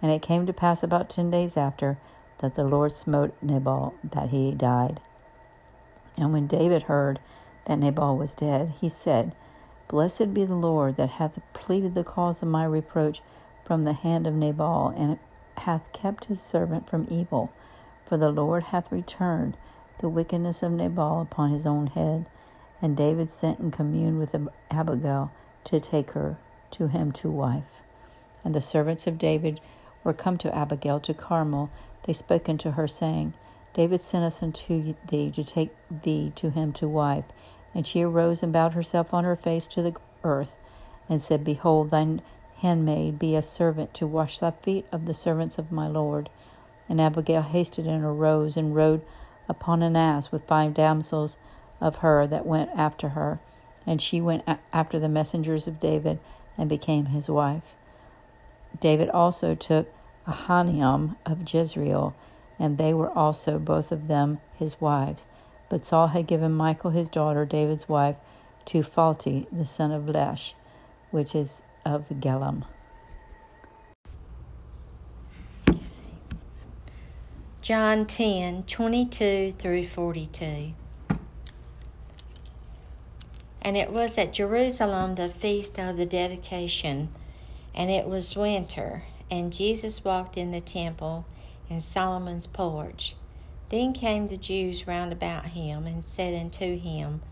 And 0.00 0.10
it 0.10 0.22
came 0.22 0.46
to 0.46 0.52
pass 0.52 0.82
about 0.82 1.10
ten 1.10 1.30
days 1.30 1.56
after 1.56 1.98
that 2.38 2.54
the 2.54 2.64
Lord 2.64 2.92
smote 2.92 3.34
Nabal, 3.42 3.94
that 4.02 4.30
he 4.30 4.52
died. 4.52 5.00
And 6.16 6.32
when 6.32 6.46
David 6.46 6.84
heard 6.84 7.20
that 7.66 7.78
Nabal 7.78 8.16
was 8.16 8.34
dead, 8.34 8.72
he 8.80 8.88
said, 8.88 9.34
Blessed 9.88 10.32
be 10.32 10.44
the 10.44 10.54
Lord 10.54 10.96
that 10.96 11.10
hath 11.10 11.38
pleaded 11.52 11.94
the 11.94 12.04
cause 12.04 12.42
of 12.42 12.48
my 12.48 12.64
reproach 12.64 13.20
from 13.64 13.84
the 13.84 13.92
hand 13.92 14.26
of 14.26 14.34
Nabal, 14.34 14.94
and 14.96 15.18
hath 15.58 15.82
kept 15.92 16.26
his 16.26 16.40
servant 16.40 16.88
from 16.88 17.06
evil, 17.10 17.52
for 18.06 18.16
the 18.16 18.30
Lord 18.30 18.64
hath 18.64 18.90
returned 18.90 19.56
the 20.04 20.10
wickedness 20.10 20.62
of 20.62 20.70
Nabal 20.70 21.22
upon 21.22 21.48
his 21.48 21.64
own 21.64 21.86
head. 21.86 22.26
And 22.82 22.94
David 22.94 23.30
sent 23.30 23.58
and 23.58 23.72
communed 23.72 24.18
with 24.18 24.36
Abigail 24.70 25.32
to 25.64 25.80
take 25.80 26.10
her 26.10 26.36
to 26.72 26.88
him 26.88 27.10
to 27.12 27.30
wife. 27.30 27.80
And 28.44 28.54
the 28.54 28.60
servants 28.60 29.06
of 29.06 29.16
David 29.16 29.60
were 30.04 30.12
come 30.12 30.36
to 30.36 30.54
Abigail 30.54 31.00
to 31.00 31.14
Carmel. 31.14 31.70
They 32.02 32.12
spake 32.12 32.50
unto 32.50 32.72
her, 32.72 32.86
saying, 32.86 33.32
David 33.72 34.02
sent 34.02 34.26
us 34.26 34.42
unto 34.42 34.94
thee 35.08 35.30
to 35.30 35.42
take 35.42 35.70
thee 35.90 36.32
to 36.34 36.50
him 36.50 36.74
to 36.74 36.86
wife. 36.86 37.24
And 37.74 37.86
she 37.86 38.02
arose 38.02 38.42
and 38.42 38.52
bowed 38.52 38.74
herself 38.74 39.14
on 39.14 39.24
her 39.24 39.36
face 39.36 39.66
to 39.68 39.80
the 39.80 39.96
earth, 40.22 40.58
and 41.08 41.22
said, 41.22 41.44
Behold, 41.44 41.90
thine 41.90 42.20
handmaid 42.58 43.18
be 43.18 43.34
a 43.34 43.40
servant 43.40 43.94
to 43.94 44.06
wash 44.06 44.38
thy 44.38 44.50
feet 44.50 44.84
of 44.92 45.06
the 45.06 45.14
servants 45.14 45.56
of 45.56 45.72
my 45.72 45.88
Lord. 45.88 46.28
And 46.90 47.00
Abigail 47.00 47.40
hasted 47.40 47.86
and 47.86 48.04
arose 48.04 48.58
and 48.58 48.76
rode 48.76 49.00
upon 49.48 49.82
an 49.82 49.96
ass 49.96 50.32
with 50.32 50.46
five 50.46 50.74
damsels 50.74 51.36
of 51.80 51.96
her 51.96 52.26
that 52.26 52.46
went 52.46 52.70
after 52.74 53.10
her. 53.10 53.40
And 53.86 54.00
she 54.00 54.20
went 54.20 54.44
after 54.72 54.98
the 54.98 55.08
messengers 55.08 55.66
of 55.66 55.80
David 55.80 56.18
and 56.56 56.68
became 56.68 57.06
his 57.06 57.28
wife. 57.28 57.74
David 58.80 59.10
also 59.10 59.54
took 59.54 59.88
Ahinoam 60.26 61.16
of 61.26 61.52
Jezreel, 61.52 62.14
and 62.58 62.78
they 62.78 62.94
were 62.94 63.10
also 63.10 63.58
both 63.58 63.92
of 63.92 64.08
them 64.08 64.40
his 64.54 64.80
wives. 64.80 65.26
But 65.68 65.84
Saul 65.84 66.08
had 66.08 66.26
given 66.26 66.56
Michal 66.56 66.90
his 66.90 67.08
daughter, 67.08 67.44
David's 67.44 67.88
wife, 67.88 68.16
to 68.66 68.82
Phalti, 68.82 69.46
the 69.52 69.64
son 69.64 69.92
of 69.92 70.04
Laish, 70.04 70.54
which 71.10 71.34
is 71.34 71.62
of 71.84 72.08
Gallim. 72.08 72.64
John 77.64 78.04
10 78.04 78.64
22 78.64 79.52
through 79.52 79.84
42. 79.84 80.74
And 83.62 83.74
it 83.78 83.90
was 83.90 84.18
at 84.18 84.34
Jerusalem 84.34 85.14
the 85.14 85.30
feast 85.30 85.78
of 85.78 85.96
the 85.96 86.04
dedication, 86.04 87.08
and 87.74 87.90
it 87.90 88.06
was 88.06 88.36
winter, 88.36 89.04
and 89.30 89.50
Jesus 89.50 90.04
walked 90.04 90.36
in 90.36 90.50
the 90.50 90.60
temple 90.60 91.24
in 91.70 91.80
Solomon's 91.80 92.46
porch. 92.46 93.16
Then 93.70 93.94
came 93.94 94.26
the 94.26 94.36
Jews 94.36 94.86
round 94.86 95.10
about 95.10 95.46
him 95.46 95.86
and 95.86 96.04
said 96.04 96.38
unto 96.38 96.78
him, 96.78 97.22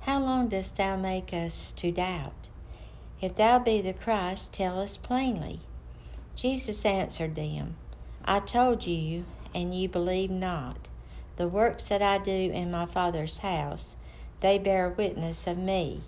How 0.00 0.18
long 0.18 0.48
dost 0.48 0.78
thou 0.78 0.96
make 0.96 1.34
us 1.34 1.72
to 1.72 1.92
doubt? 1.92 2.48
If 3.20 3.36
thou 3.36 3.58
be 3.58 3.82
the 3.82 3.92
Christ, 3.92 4.54
tell 4.54 4.80
us 4.80 4.96
plainly. 4.96 5.60
Jesus 6.34 6.86
answered 6.86 7.34
them, 7.34 7.76
I 8.24 8.38
told 8.38 8.86
you, 8.86 9.26
and 9.54 9.74
you 9.74 9.88
believe 9.88 10.30
not. 10.30 10.88
The 11.36 11.48
works 11.48 11.86
that 11.86 12.02
I 12.02 12.18
do 12.18 12.30
in 12.30 12.70
my 12.70 12.86
Father's 12.86 13.38
house, 13.38 13.96
they 14.40 14.58
bear 14.58 14.88
witness 14.88 15.46
of 15.46 15.58
me. 15.58 16.02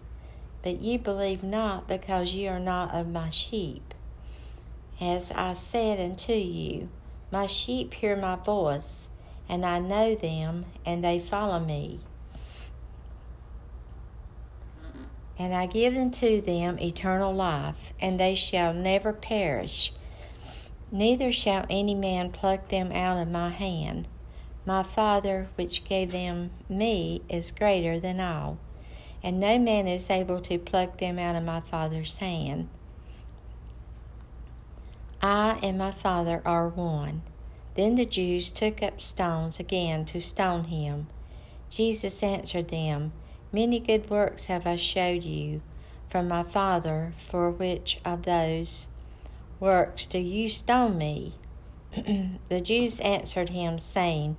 But 0.62 0.82
you 0.82 0.98
believe 0.98 1.42
not, 1.42 1.86
because 1.86 2.34
ye 2.34 2.48
are 2.48 2.58
not 2.58 2.94
of 2.94 3.08
my 3.08 3.30
sheep. 3.30 3.94
As 5.00 5.30
I 5.32 5.52
said 5.52 6.00
unto 6.00 6.32
you, 6.32 6.88
my 7.30 7.46
sheep 7.46 7.94
hear 7.94 8.16
my 8.16 8.36
voice, 8.36 9.08
and 9.48 9.64
I 9.64 9.78
know 9.78 10.14
them, 10.14 10.64
and 10.84 11.04
they 11.04 11.18
follow 11.18 11.60
me. 11.60 12.00
And 15.38 15.54
I 15.54 15.66
give 15.66 15.94
unto 15.94 16.40
them 16.40 16.78
eternal 16.78 17.34
life, 17.34 17.92
and 18.00 18.18
they 18.18 18.34
shall 18.34 18.72
never 18.72 19.12
perish, 19.12 19.92
neither 20.98 21.30
shall 21.30 21.66
any 21.68 21.94
man 21.94 22.30
pluck 22.30 22.68
them 22.68 22.90
out 22.92 23.18
of 23.18 23.28
my 23.28 23.50
hand. 23.50 24.08
My 24.64 24.82
Father, 24.82 25.48
which 25.54 25.84
gave 25.84 26.12
them 26.12 26.50
me, 26.68 27.22
is 27.28 27.52
greater 27.52 28.00
than 28.00 28.20
all, 28.20 28.58
and 29.22 29.38
no 29.38 29.58
man 29.58 29.86
is 29.86 30.10
able 30.10 30.40
to 30.40 30.58
pluck 30.58 30.98
them 30.98 31.18
out 31.18 31.36
of 31.36 31.44
my 31.44 31.60
Father's 31.60 32.16
hand. 32.18 32.68
I 35.22 35.58
and 35.62 35.78
my 35.78 35.90
Father 35.90 36.42
are 36.44 36.68
one. 36.68 37.22
Then 37.74 37.94
the 37.94 38.04
Jews 38.04 38.50
took 38.50 38.82
up 38.82 39.00
stones 39.00 39.60
again 39.60 40.04
to 40.06 40.20
stone 40.20 40.64
him. 40.64 41.08
Jesus 41.68 42.22
answered 42.22 42.68
them, 42.68 43.12
Many 43.52 43.80
good 43.80 44.08
works 44.08 44.46
have 44.46 44.66
I 44.66 44.76
showed 44.76 45.24
you. 45.24 45.60
from 46.08 46.28
my 46.28 46.42
Father, 46.42 47.12
for 47.16 47.50
which 47.50 47.98
of 48.04 48.22
those 48.22 48.88
works 49.60 50.06
do 50.06 50.18
you 50.18 50.48
stone 50.48 50.98
me? 50.98 51.34
the 52.48 52.60
Jews 52.60 53.00
answered 53.00 53.50
him, 53.50 53.78
saying, 53.78 54.36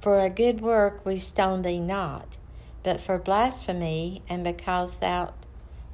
For 0.00 0.20
a 0.20 0.30
good 0.30 0.60
work 0.60 1.04
we 1.04 1.18
stone 1.18 1.62
thee 1.62 1.80
not, 1.80 2.36
but 2.82 3.00
for 3.00 3.18
blasphemy, 3.18 4.22
and 4.28 4.44
because 4.44 4.96
thou 4.96 5.34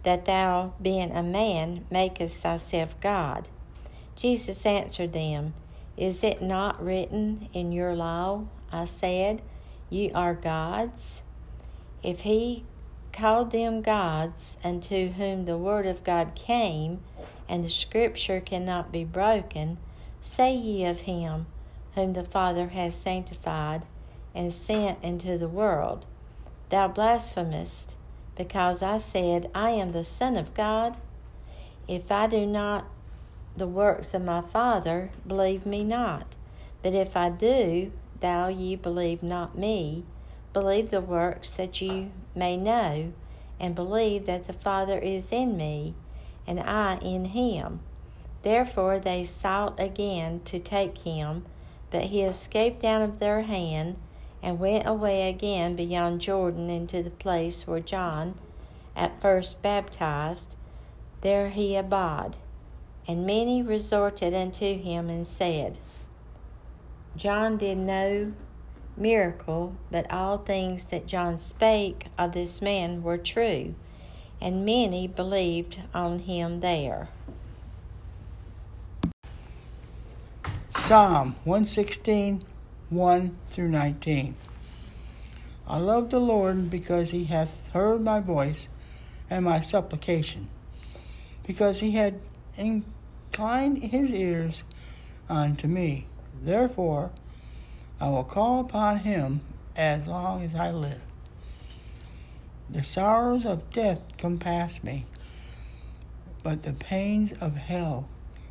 that 0.07 0.25
thou, 0.25 0.73
being 0.81 1.11
a 1.11 1.23
man, 1.23 1.85
makest 1.91 2.41
thyself 2.41 2.99
God. 3.01 3.49
Jesus 4.15 4.65
answered 4.65 5.13
them, 5.13 5.53
Is 5.97 6.23
it 6.23 6.41
not 6.41 6.81
written 6.83 7.49
in 7.53 7.73
your 7.73 7.93
law? 7.97 8.45
I 8.71 8.85
said, 8.85 9.43
Ye 9.91 10.13
are 10.13 10.33
gods. 10.33 11.25
If 12.05 12.21
he 12.21 12.65
called 13.13 13.51
them 13.51 13.83
gods 13.83 14.59
unto 14.63 15.09
whom 15.09 15.45
the 15.45 15.59
word 15.59 15.87
of 15.87 16.05
God 16.05 16.37
came, 16.37 17.01
and 17.49 17.65
the 17.65 17.71
scripture 17.71 18.41
cannot 18.41 18.93
be 18.93 19.05
broken, 19.05 19.79
say 20.21 20.55
ye 20.55 20.85
of 20.85 21.03
him 21.03 21.47
whom 21.95 22.13
the 22.13 22.25
Father 22.25 22.69
hath 22.69 22.95
sanctified 22.95 23.87
and 24.35 24.53
sent 24.53 25.03
into 25.03 25.39
the 25.39 25.49
world, 25.49 26.07
Thou 26.69 26.89
blasphemest, 26.89 27.97
because 28.37 28.83
I 28.83 28.99
said, 28.99 29.51
I 29.55 29.71
am 29.71 29.93
the 29.93 30.05
Son 30.05 30.37
of 30.37 30.53
God? 30.53 30.99
If 31.89 32.13
I 32.13 32.27
do 32.27 32.45
not 32.45 32.87
the 33.57 33.67
works 33.67 34.13
of 34.13 34.23
my 34.23 34.43
Father, 34.43 35.11
believe 35.27 35.65
me 35.65 35.83
not. 35.83 36.37
But 36.83 36.93
if 36.93 37.17
I 37.17 37.31
do, 37.31 37.93
thou 38.21 38.49
ye 38.49 38.77
believe 38.77 39.23
not 39.23 39.57
me, 39.57 40.05
believe 40.53 40.91
the 40.91 41.01
works 41.01 41.53
that 41.53 41.81
you 41.81 42.11
may 42.35 42.57
know, 42.57 43.13
and 43.59 43.75
believe 43.75 44.27
that 44.27 44.45
the 44.45 44.53
Father 44.53 44.99
is 44.99 45.33
in 45.33 45.57
me, 45.57 45.95
and 46.47 46.61
I 46.61 46.95
in 46.97 47.27
him. 47.27 47.81
Therefore 48.43 48.99
they 48.99 49.25
sought 49.25 49.79
again 49.81 50.41
to 50.45 50.59
take 50.59 50.99
him, 50.99 51.45
but 51.91 52.05
he 52.05 52.23
escaped 52.23 52.85
out 52.85 53.03
of 53.03 53.19
their 53.19 53.43
hand, 53.43 53.97
and 54.43 54.61
went 54.61 54.87
away 54.87 55.29
again 55.29 55.75
beyond 55.75 56.21
Jordan 56.21 56.71
into 56.71 57.03
the 57.03 57.11
place 57.11 57.67
where 57.67 57.81
John 57.81 58.35
at 58.95 59.21
first 59.21 59.63
baptized. 59.63 60.57
There 61.21 61.51
he 61.51 61.75
abode. 61.77 62.37
And 63.09 63.27
many 63.27 63.63
resorted 63.63 64.35
unto 64.35 64.79
him 64.79 65.09
and 65.09 65.27
said, 65.27 65.79
John 67.17 67.57
did 67.57 67.79
no 67.79 68.33
miracle, 68.97 69.77
but 69.91 70.11
all 70.13 70.39
things 70.39 70.87
that 70.87 71.07
John 71.07 71.39
spake 71.39 72.07
of 72.19 72.33
this 72.33 72.61
man 72.61 73.03
were 73.03 73.19
true, 73.19 73.75
and 74.41 74.65
many 74.65 75.07
believed 75.07 75.81
on 75.95 76.21
him 76.21 76.61
there. 76.61 77.09
Psalm 80.77 81.35
116, 81.45 82.45
1 82.91 83.37
through 83.51 83.69
19. 83.69 84.37
I 85.67 85.79
love 85.79 86.11
the 86.11 86.21
Lord 86.21 86.71
because 86.71 87.11
he 87.11 87.25
hath 87.25 87.73
heard 87.73 88.01
my 88.03 88.21
voice 88.21 88.69
and 89.29 89.45
my 89.45 89.59
supplication, 89.59 90.49
because 91.45 91.81
he 91.81 91.93
had 91.93 92.21
inclined 92.57 93.83
his 93.83 94.13
ears 94.13 94.63
unto 95.29 95.67
me. 95.67 96.07
Therefore, 96.41 97.11
I 97.99 98.09
will 98.09 98.23
call 98.23 98.61
upon 98.61 98.99
him 98.99 99.41
as 99.75 100.07
long 100.07 100.45
as 100.45 100.55
I 100.55 100.71
live. 100.71 101.01
The 102.69 102.83
sorrows 102.83 103.47
of 103.47 103.71
death 103.71 104.01
compassed 104.19 104.83
me, 104.83 105.07
but 106.43 106.63
the 106.63 106.73
pains 106.73 107.33
of 107.41 107.55
hell 107.57 108.09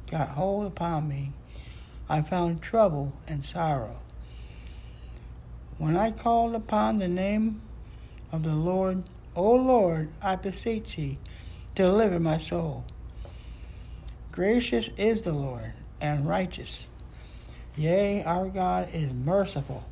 got 0.10 0.30
hold 0.30 0.65
upon 0.65 1.10
me. 1.10 1.34
I 2.08 2.21
found 2.21 2.62
trouble 2.62 3.13
and 3.28 3.43
sorrow. 3.43 3.99
When 5.78 5.97
I 5.97 6.12
called 6.12 6.56
upon 6.56 6.97
the 6.97 7.08
name 7.08 7.62
of 8.32 8.43
the 8.43 8.56
Lord, 8.56 9.04
O 9.36 9.54
Lord, 9.54 10.10
I 10.21 10.38
beseech 10.38 10.95
thee, 10.95 11.17
deliver 11.73 12.19
my 12.19 12.38
soul. 12.38 12.86
Gracious 14.32 14.89
is 14.97 15.23
the 15.23 15.34
Lord, 15.34 15.73
and 15.99 16.28
righteous. 16.28 16.89
Yea, 17.75 18.23
our 18.23 18.47
God 18.47 18.89
is 18.93 19.13
merciful. 19.13 19.84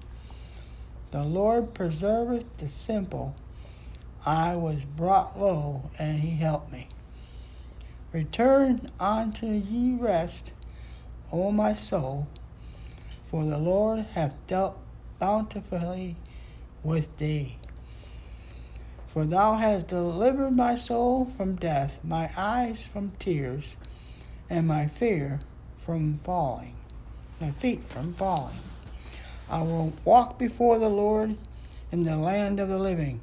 The 1.12 1.24
Lord 1.24 1.74
preserveth 1.74 2.46
the 2.58 2.70
simple. 2.70 3.36
I 4.26 4.56
was 4.56 4.86
brought 4.86 5.38
low, 5.38 5.90
and 6.00 6.20
he 6.20 6.38
helped 6.38 6.72
me. 6.72 6.88
Return 8.14 8.90
unto 9.00 9.48
ye 9.48 9.96
rest, 9.96 10.54
O 11.32 11.52
my 11.52 11.74
soul, 11.74 12.28
for 13.26 13.44
the 13.44 13.58
Lord 13.58 14.06
hath 14.14 14.36
dealt 14.48 14.78
bountifully 15.20 16.16
with 16.84 17.18
thee. 17.18 17.58
For 19.08 19.26
thou 19.26 19.56
hast 19.56 19.88
delivered 19.88 20.56
my 20.56 20.76
soul 20.76 21.26
from 21.26 21.56
death, 21.56 22.00
my 22.04 22.32
eyes 22.38 22.86
from 22.86 23.12
tears, 23.20 23.76
and 24.50 24.68
my 24.68 24.88
fear 24.88 25.40
from 25.86 26.20
falling, 26.24 26.76
my 27.42 27.52
feet 27.52 27.82
from 27.90 28.14
falling. 28.14 28.56
I 29.50 29.62
will 29.64 29.94
walk 30.06 30.40
before 30.40 30.80
the 30.80 30.90
Lord 30.90 31.36
in 31.92 32.04
the 32.04 32.16
land 32.16 32.60
of 32.60 32.70
the 32.70 32.80
living. 32.80 33.20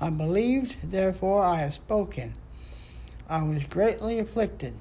I 0.00 0.08
believed, 0.08 0.76
therefore 0.82 1.42
I 1.42 1.58
have 1.58 1.74
spoken. 1.74 2.32
I 3.28 3.42
was 3.42 3.64
greatly 3.64 4.18
afflicted. 4.18 4.74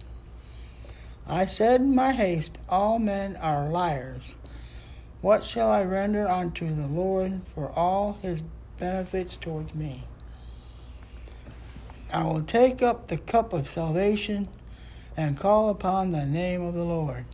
I 1.28 1.46
said 1.46 1.82
in 1.82 1.94
my 1.94 2.14
haste, 2.14 2.58
All 2.70 3.00
men 3.00 3.36
are 3.36 3.70
liars. 3.70 4.36
What 5.22 5.44
shall 5.44 5.70
I 5.70 5.84
render 5.84 6.28
unto 6.28 6.74
the 6.74 6.88
Lord 6.88 7.42
for 7.54 7.70
all 7.72 8.18
his 8.22 8.42
benefits 8.78 9.36
towards 9.36 9.76
me? 9.76 10.06
I 12.14 12.24
will 12.24 12.42
take 12.42 12.82
up 12.82 13.08
the 13.08 13.18
cup 13.18 13.52
of 13.52 13.70
salvation 13.70 14.48
and 15.18 15.38
call 15.38 15.70
upon 15.70 16.12
the 16.12 16.26
name 16.26 16.62
of 16.62 16.74
the 16.74 16.84
Lord. 16.86 17.26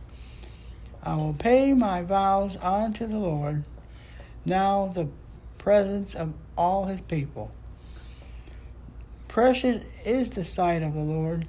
I 1.02 1.14
will 1.14 1.34
pay 1.34 1.72
my 1.72 2.02
vows 2.02 2.56
unto 2.60 3.06
the 3.06 3.18
Lord, 3.18 3.64
now 4.44 4.88
the 4.92 5.08
presence 5.56 6.14
of 6.14 6.34
all 6.58 6.86
his 6.86 7.00
people. 7.02 7.52
Precious 9.28 9.84
is 10.04 10.30
the 10.30 10.44
sight 10.44 10.82
of 10.82 10.94
the 10.94 11.00
Lord, 11.00 11.46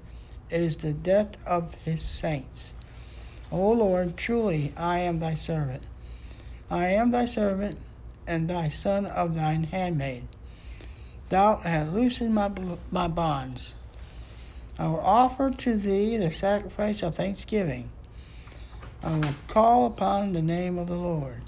is 0.49 0.77
the 0.77 0.93
death 0.93 1.37
of 1.45 1.75
his 1.75 2.01
saints. 2.01 2.73
O 3.51 3.71
Lord, 3.71 4.17
truly 4.17 4.73
I 4.75 4.99
am 4.99 5.19
thy 5.19 5.35
servant. 5.35 5.83
I 6.69 6.87
am 6.87 7.11
thy 7.11 7.25
servant, 7.25 7.77
and 8.25 8.49
thy 8.49 8.69
son 8.69 9.05
of 9.05 9.35
thine 9.35 9.63
handmaid. 9.65 10.27
Thou 11.29 11.57
hast 11.57 11.93
loosened 11.93 12.35
my, 12.35 12.51
my 12.91 13.07
bonds. 13.07 13.73
I 14.77 14.87
will 14.87 14.99
offer 14.99 15.49
to 15.49 15.75
thee 15.75 16.17
the 16.17 16.31
sacrifice 16.31 17.01
of 17.01 17.15
thanksgiving. 17.15 17.89
I 19.01 19.17
will 19.17 19.35
call 19.47 19.85
upon 19.85 20.33
the 20.33 20.41
name 20.41 20.77
of 20.77 20.87
the 20.87 20.97
Lord. 20.97 21.41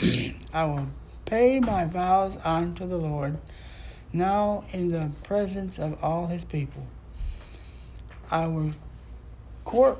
I 0.54 0.64
will 0.64 0.88
pay 1.24 1.60
my 1.60 1.84
vows 1.84 2.36
unto 2.44 2.86
the 2.86 2.96
Lord 2.96 3.38
now 4.12 4.64
in 4.72 4.88
the 4.88 5.10
presence 5.22 5.78
of 5.78 6.02
all 6.02 6.26
his 6.26 6.44
people. 6.44 6.86
Our 8.30 8.72
court 9.64 9.98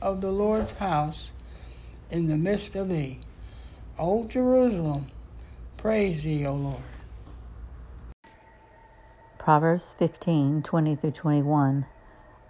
of 0.00 0.20
the 0.20 0.32
Lord's 0.32 0.72
house 0.72 1.32
in 2.10 2.26
the 2.26 2.36
midst 2.36 2.74
of 2.74 2.88
thee. 2.88 3.18
O 3.98 4.24
Jerusalem, 4.24 5.06
praise 5.76 6.24
thee, 6.24 6.46
O 6.46 6.54
Lord. 6.54 6.82
Proverbs 9.38 9.94
15 9.98 10.62
20 10.62 10.96
through 10.96 11.10
21. 11.10 11.86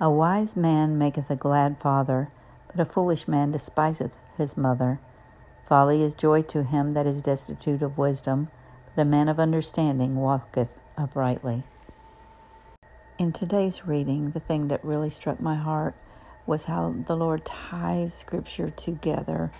A 0.00 0.10
wise 0.10 0.56
man 0.56 0.98
maketh 0.98 1.30
a 1.30 1.36
glad 1.36 1.80
father, 1.80 2.28
but 2.68 2.80
a 2.80 2.90
foolish 2.90 3.28
man 3.28 3.50
despiseth 3.50 4.16
his 4.36 4.56
mother. 4.56 5.00
Folly 5.66 6.02
is 6.02 6.14
joy 6.14 6.42
to 6.42 6.64
him 6.64 6.92
that 6.92 7.06
is 7.06 7.22
destitute 7.22 7.82
of 7.82 7.96
wisdom, 7.96 8.48
but 8.94 9.02
a 9.02 9.04
man 9.04 9.28
of 9.28 9.38
understanding 9.38 10.16
walketh 10.16 10.68
uprightly. 10.96 11.62
In 13.18 13.32
today's 13.32 13.86
reading, 13.86 14.30
the 14.30 14.40
thing 14.40 14.68
that 14.68 14.84
really 14.84 15.10
struck 15.10 15.40
my 15.40 15.56
heart 15.56 15.94
was 16.46 16.64
how 16.64 16.94
the 17.06 17.16
Lord 17.16 17.44
ties 17.44 18.14
Scripture 18.14 18.70
together. 18.70 19.52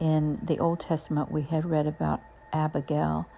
In 0.00 0.40
the 0.42 0.58
Old 0.58 0.80
Testament, 0.80 1.30
we 1.30 1.42
had 1.42 1.68
read 1.68 1.86
about 1.86 2.22
Abigail, 2.52 3.28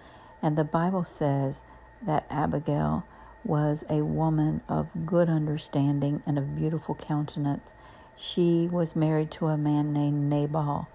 and 0.41 0.57
the 0.57 0.63
Bible 0.63 1.03
says 1.03 1.63
that 2.01 2.25
Abigail 2.29 3.05
was 3.43 3.83
a 3.89 4.03
woman 4.03 4.61
of 4.69 5.05
good 5.05 5.29
understanding 5.29 6.21
and 6.25 6.37
of 6.37 6.55
beautiful 6.55 6.95
countenance. 6.95 7.73
She 8.15 8.67
was 8.71 8.95
married 8.95 9.31
to 9.31 9.47
a 9.47 9.57
man 9.57 9.91
named 9.91 10.29
Nabal. 10.29 10.87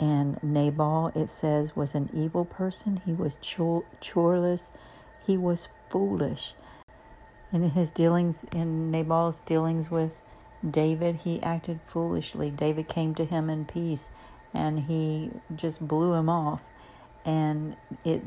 And 0.00 0.42
Nabal, 0.42 1.12
it 1.14 1.28
says, 1.28 1.74
was 1.74 1.94
an 1.94 2.08
evil 2.14 2.44
person. 2.44 3.02
He 3.04 3.12
was 3.12 3.36
churlish. 4.00 4.62
He 5.26 5.36
was 5.36 5.68
foolish. 5.88 6.54
In 7.52 7.70
his 7.70 7.90
dealings, 7.90 8.44
in 8.52 8.90
Nabal's 8.90 9.40
dealings 9.40 9.90
with 9.90 10.14
David, 10.68 11.16
he 11.24 11.42
acted 11.42 11.80
foolishly. 11.84 12.50
David 12.50 12.88
came 12.88 13.14
to 13.14 13.24
him 13.24 13.48
in 13.50 13.64
peace 13.64 14.10
and 14.54 14.80
he 14.80 15.30
just 15.54 15.86
blew 15.86 16.14
him 16.14 16.28
off. 16.28 16.62
And 17.24 17.76
it 18.04 18.22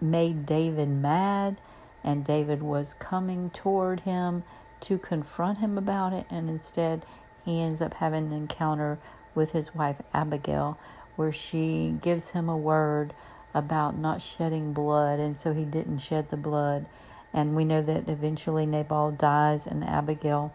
made 0.00 0.46
David 0.46 0.88
mad, 0.88 1.60
and 2.04 2.24
David 2.24 2.62
was 2.62 2.94
coming 2.94 3.50
toward 3.50 4.00
him 4.00 4.44
to 4.80 4.98
confront 4.98 5.58
him 5.58 5.76
about 5.76 6.12
it. 6.12 6.26
And 6.30 6.48
instead, 6.48 7.04
he 7.44 7.60
ends 7.60 7.82
up 7.82 7.94
having 7.94 8.26
an 8.26 8.32
encounter 8.32 8.98
with 9.40 9.52
his 9.52 9.74
wife 9.74 10.02
Abigail, 10.12 10.78
where 11.16 11.32
she 11.32 11.96
gives 12.02 12.28
him 12.28 12.50
a 12.50 12.56
word 12.56 13.14
about 13.54 13.96
not 13.96 14.20
shedding 14.20 14.74
blood, 14.74 15.18
and 15.18 15.34
so 15.34 15.54
he 15.54 15.64
didn't 15.64 15.96
shed 15.96 16.28
the 16.28 16.36
blood. 16.36 16.86
And 17.32 17.56
we 17.56 17.64
know 17.64 17.80
that 17.80 18.06
eventually 18.06 18.66
Nabal 18.66 19.12
dies, 19.12 19.66
and 19.66 19.82
Abigail 19.82 20.52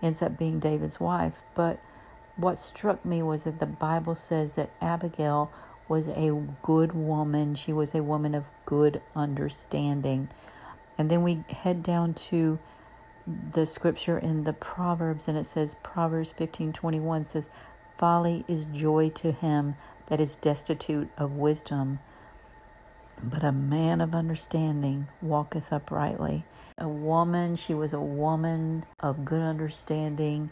ends 0.00 0.22
up 0.22 0.38
being 0.38 0.58
David's 0.58 0.98
wife. 0.98 1.42
But 1.54 1.78
what 2.36 2.56
struck 2.56 3.04
me 3.04 3.22
was 3.22 3.44
that 3.44 3.60
the 3.60 3.66
Bible 3.66 4.14
says 4.14 4.54
that 4.54 4.70
Abigail 4.80 5.52
was 5.86 6.08
a 6.08 6.30
good 6.62 6.92
woman, 6.92 7.54
she 7.54 7.74
was 7.74 7.94
a 7.94 8.02
woman 8.02 8.34
of 8.34 8.46
good 8.64 9.02
understanding. 9.14 10.30
And 10.96 11.10
then 11.10 11.22
we 11.22 11.44
head 11.50 11.82
down 11.82 12.14
to 12.14 12.58
the 13.52 13.66
scripture 13.66 14.18
in 14.18 14.44
the 14.44 14.54
Proverbs, 14.54 15.28
and 15.28 15.36
it 15.36 15.44
says, 15.44 15.76
Proverbs 15.82 16.32
15 16.32 16.72
21 16.72 17.26
says, 17.26 17.50
Folly 17.98 18.44
is 18.46 18.66
joy 18.66 19.08
to 19.10 19.32
him 19.32 19.76
that 20.06 20.20
is 20.20 20.36
destitute 20.36 21.08
of 21.16 21.32
wisdom, 21.32 21.98
but 23.22 23.42
a 23.42 23.52
man 23.52 24.00
of 24.00 24.14
understanding 24.14 25.08
walketh 25.22 25.72
uprightly. 25.72 26.44
A 26.78 26.88
woman, 26.88 27.56
she 27.56 27.72
was 27.72 27.92
a 27.92 28.00
woman 28.00 28.84
of 29.00 29.24
good 29.24 29.40
understanding, 29.40 30.50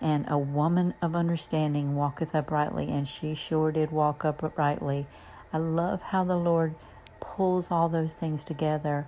and 0.00 0.26
a 0.28 0.36
woman 0.36 0.92
of 1.00 1.16
understanding 1.16 1.94
walketh 1.94 2.34
uprightly, 2.34 2.88
and 2.90 3.08
she 3.08 3.34
sure 3.34 3.72
did 3.72 3.90
walk 3.90 4.24
uprightly. 4.24 5.06
I 5.52 5.58
love 5.58 6.02
how 6.02 6.24
the 6.24 6.36
Lord 6.36 6.74
pulls 7.20 7.70
all 7.70 7.88
those 7.88 8.14
things 8.14 8.44
together. 8.44 9.06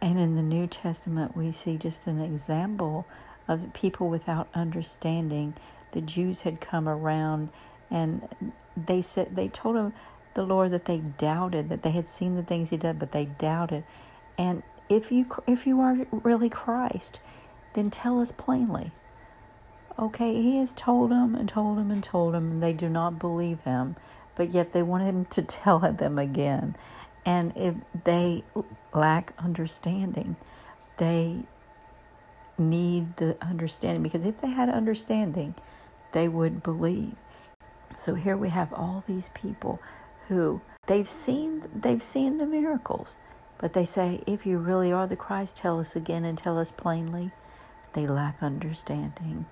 And 0.00 0.18
in 0.18 0.34
the 0.34 0.42
New 0.42 0.66
Testament, 0.66 1.36
we 1.36 1.50
see 1.50 1.76
just 1.76 2.06
an 2.06 2.20
example 2.20 3.06
of 3.46 3.72
people 3.74 4.08
without 4.08 4.48
understanding. 4.54 5.54
The 5.92 6.00
Jews 6.00 6.42
had 6.42 6.60
come 6.60 6.88
around 6.88 7.50
and 7.90 8.28
they 8.76 9.02
said 9.02 9.36
they 9.36 9.48
told 9.48 9.76
him 9.76 9.92
the 10.34 10.42
Lord 10.42 10.70
that 10.70 10.86
they 10.86 10.98
doubted 10.98 11.68
that 11.68 11.82
they 11.82 11.90
had 11.90 12.08
seen 12.08 12.34
the 12.34 12.42
things 12.42 12.70
he 12.70 12.76
did, 12.76 12.98
but 12.98 13.12
they 13.12 13.26
doubted. 13.26 13.84
And 14.38 14.62
if 14.88 15.12
you 15.12 15.26
if 15.46 15.66
you 15.66 15.80
are 15.80 16.06
really 16.10 16.48
Christ, 16.48 17.20
then 17.74 17.90
tell 17.90 18.20
us 18.20 18.32
plainly. 18.32 18.92
Okay, 19.98 20.40
he 20.40 20.58
has 20.58 20.72
told 20.72 21.10
them 21.10 21.34
and 21.34 21.48
told 21.48 21.76
them 21.76 21.90
and 21.90 22.02
told 22.02 22.34
them, 22.34 22.50
and 22.52 22.62
they 22.62 22.72
do 22.72 22.88
not 22.88 23.18
believe 23.18 23.60
him, 23.60 23.96
but 24.34 24.50
yet 24.50 24.72
they 24.72 24.82
want 24.82 25.04
him 25.04 25.26
to 25.26 25.42
tell 25.42 25.78
them 25.78 26.18
again. 26.18 26.74
And 27.24 27.52
if 27.54 27.74
they 28.04 28.42
lack 28.92 29.32
understanding, 29.38 30.36
they 30.96 31.42
need 32.58 33.16
the 33.16 33.36
understanding 33.42 34.02
because 34.02 34.26
if 34.26 34.38
they 34.38 34.50
had 34.50 34.68
understanding, 34.68 35.54
they 36.12 36.28
would 36.28 36.62
believe. 36.62 37.14
So 37.96 38.14
here 38.14 38.36
we 38.36 38.50
have 38.50 38.72
all 38.72 39.04
these 39.06 39.28
people 39.30 39.80
who 40.28 40.60
they've 40.86 41.08
seen 41.08 41.64
they've 41.74 42.02
seen 42.02 42.38
the 42.38 42.46
miracles, 42.46 43.16
but 43.58 43.72
they 43.72 43.84
say, 43.84 44.22
if 44.26 44.46
you 44.46 44.58
really 44.58 44.90
are 44.92 45.06
the 45.06 45.16
Christ, 45.16 45.56
tell 45.56 45.78
us 45.78 45.94
again 45.94 46.24
and 46.24 46.38
tell 46.38 46.58
us 46.58 46.72
plainly. 46.72 47.30
They 47.92 48.06
lack 48.06 48.42
understanding. 48.42 49.46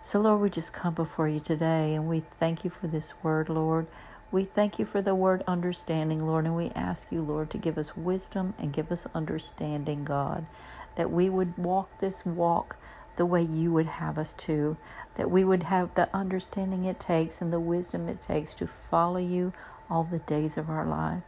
So 0.00 0.20
Lord, 0.20 0.40
we 0.40 0.50
just 0.50 0.72
come 0.72 0.94
before 0.94 1.28
you 1.28 1.40
today 1.40 1.94
and 1.94 2.08
we 2.08 2.20
thank 2.20 2.64
you 2.64 2.70
for 2.70 2.86
this 2.86 3.12
word, 3.22 3.50
Lord. 3.50 3.86
We 4.32 4.44
thank 4.44 4.78
you 4.78 4.86
for 4.86 5.02
the 5.02 5.14
word 5.14 5.42
understanding, 5.46 6.24
Lord, 6.24 6.46
and 6.46 6.56
we 6.56 6.70
ask 6.70 7.10
you, 7.10 7.20
Lord, 7.20 7.50
to 7.50 7.58
give 7.58 7.76
us 7.76 7.96
wisdom 7.96 8.54
and 8.58 8.72
give 8.72 8.92
us 8.92 9.06
understanding, 9.14 10.04
God, 10.04 10.46
that 10.94 11.10
we 11.10 11.28
would 11.28 11.58
walk 11.58 11.98
this 11.98 12.24
walk 12.24 12.76
the 13.16 13.26
way 13.26 13.42
you 13.42 13.72
would 13.72 13.86
have 13.86 14.16
us 14.16 14.32
to, 14.32 14.76
that 15.20 15.30
we 15.30 15.44
would 15.44 15.64
have 15.64 15.94
the 15.96 16.08
understanding 16.16 16.86
it 16.86 16.98
takes 16.98 17.42
and 17.42 17.52
the 17.52 17.60
wisdom 17.60 18.08
it 18.08 18.22
takes 18.22 18.54
to 18.54 18.66
follow 18.66 19.18
you 19.18 19.52
all 19.90 20.02
the 20.02 20.18
days 20.20 20.56
of 20.56 20.70
our 20.70 20.86
life. 20.86 21.22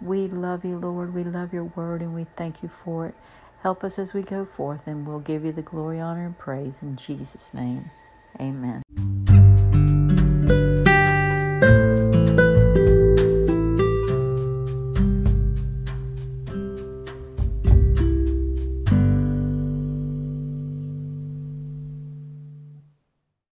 We 0.00 0.26
love 0.26 0.64
you, 0.64 0.76
Lord. 0.76 1.14
We 1.14 1.22
love 1.22 1.52
your 1.52 1.62
word 1.62 2.02
and 2.02 2.16
we 2.16 2.24
thank 2.34 2.64
you 2.64 2.68
for 2.68 3.06
it. 3.06 3.14
Help 3.62 3.84
us 3.84 3.96
as 3.96 4.12
we 4.12 4.22
go 4.22 4.44
forth, 4.44 4.88
and 4.88 5.06
we'll 5.06 5.20
give 5.20 5.44
you 5.44 5.52
the 5.52 5.62
glory, 5.62 6.00
honor, 6.00 6.26
and 6.26 6.36
praise 6.36 6.80
in 6.82 6.96
Jesus' 6.96 7.54
name. 7.54 7.92
Amen. 8.40 8.82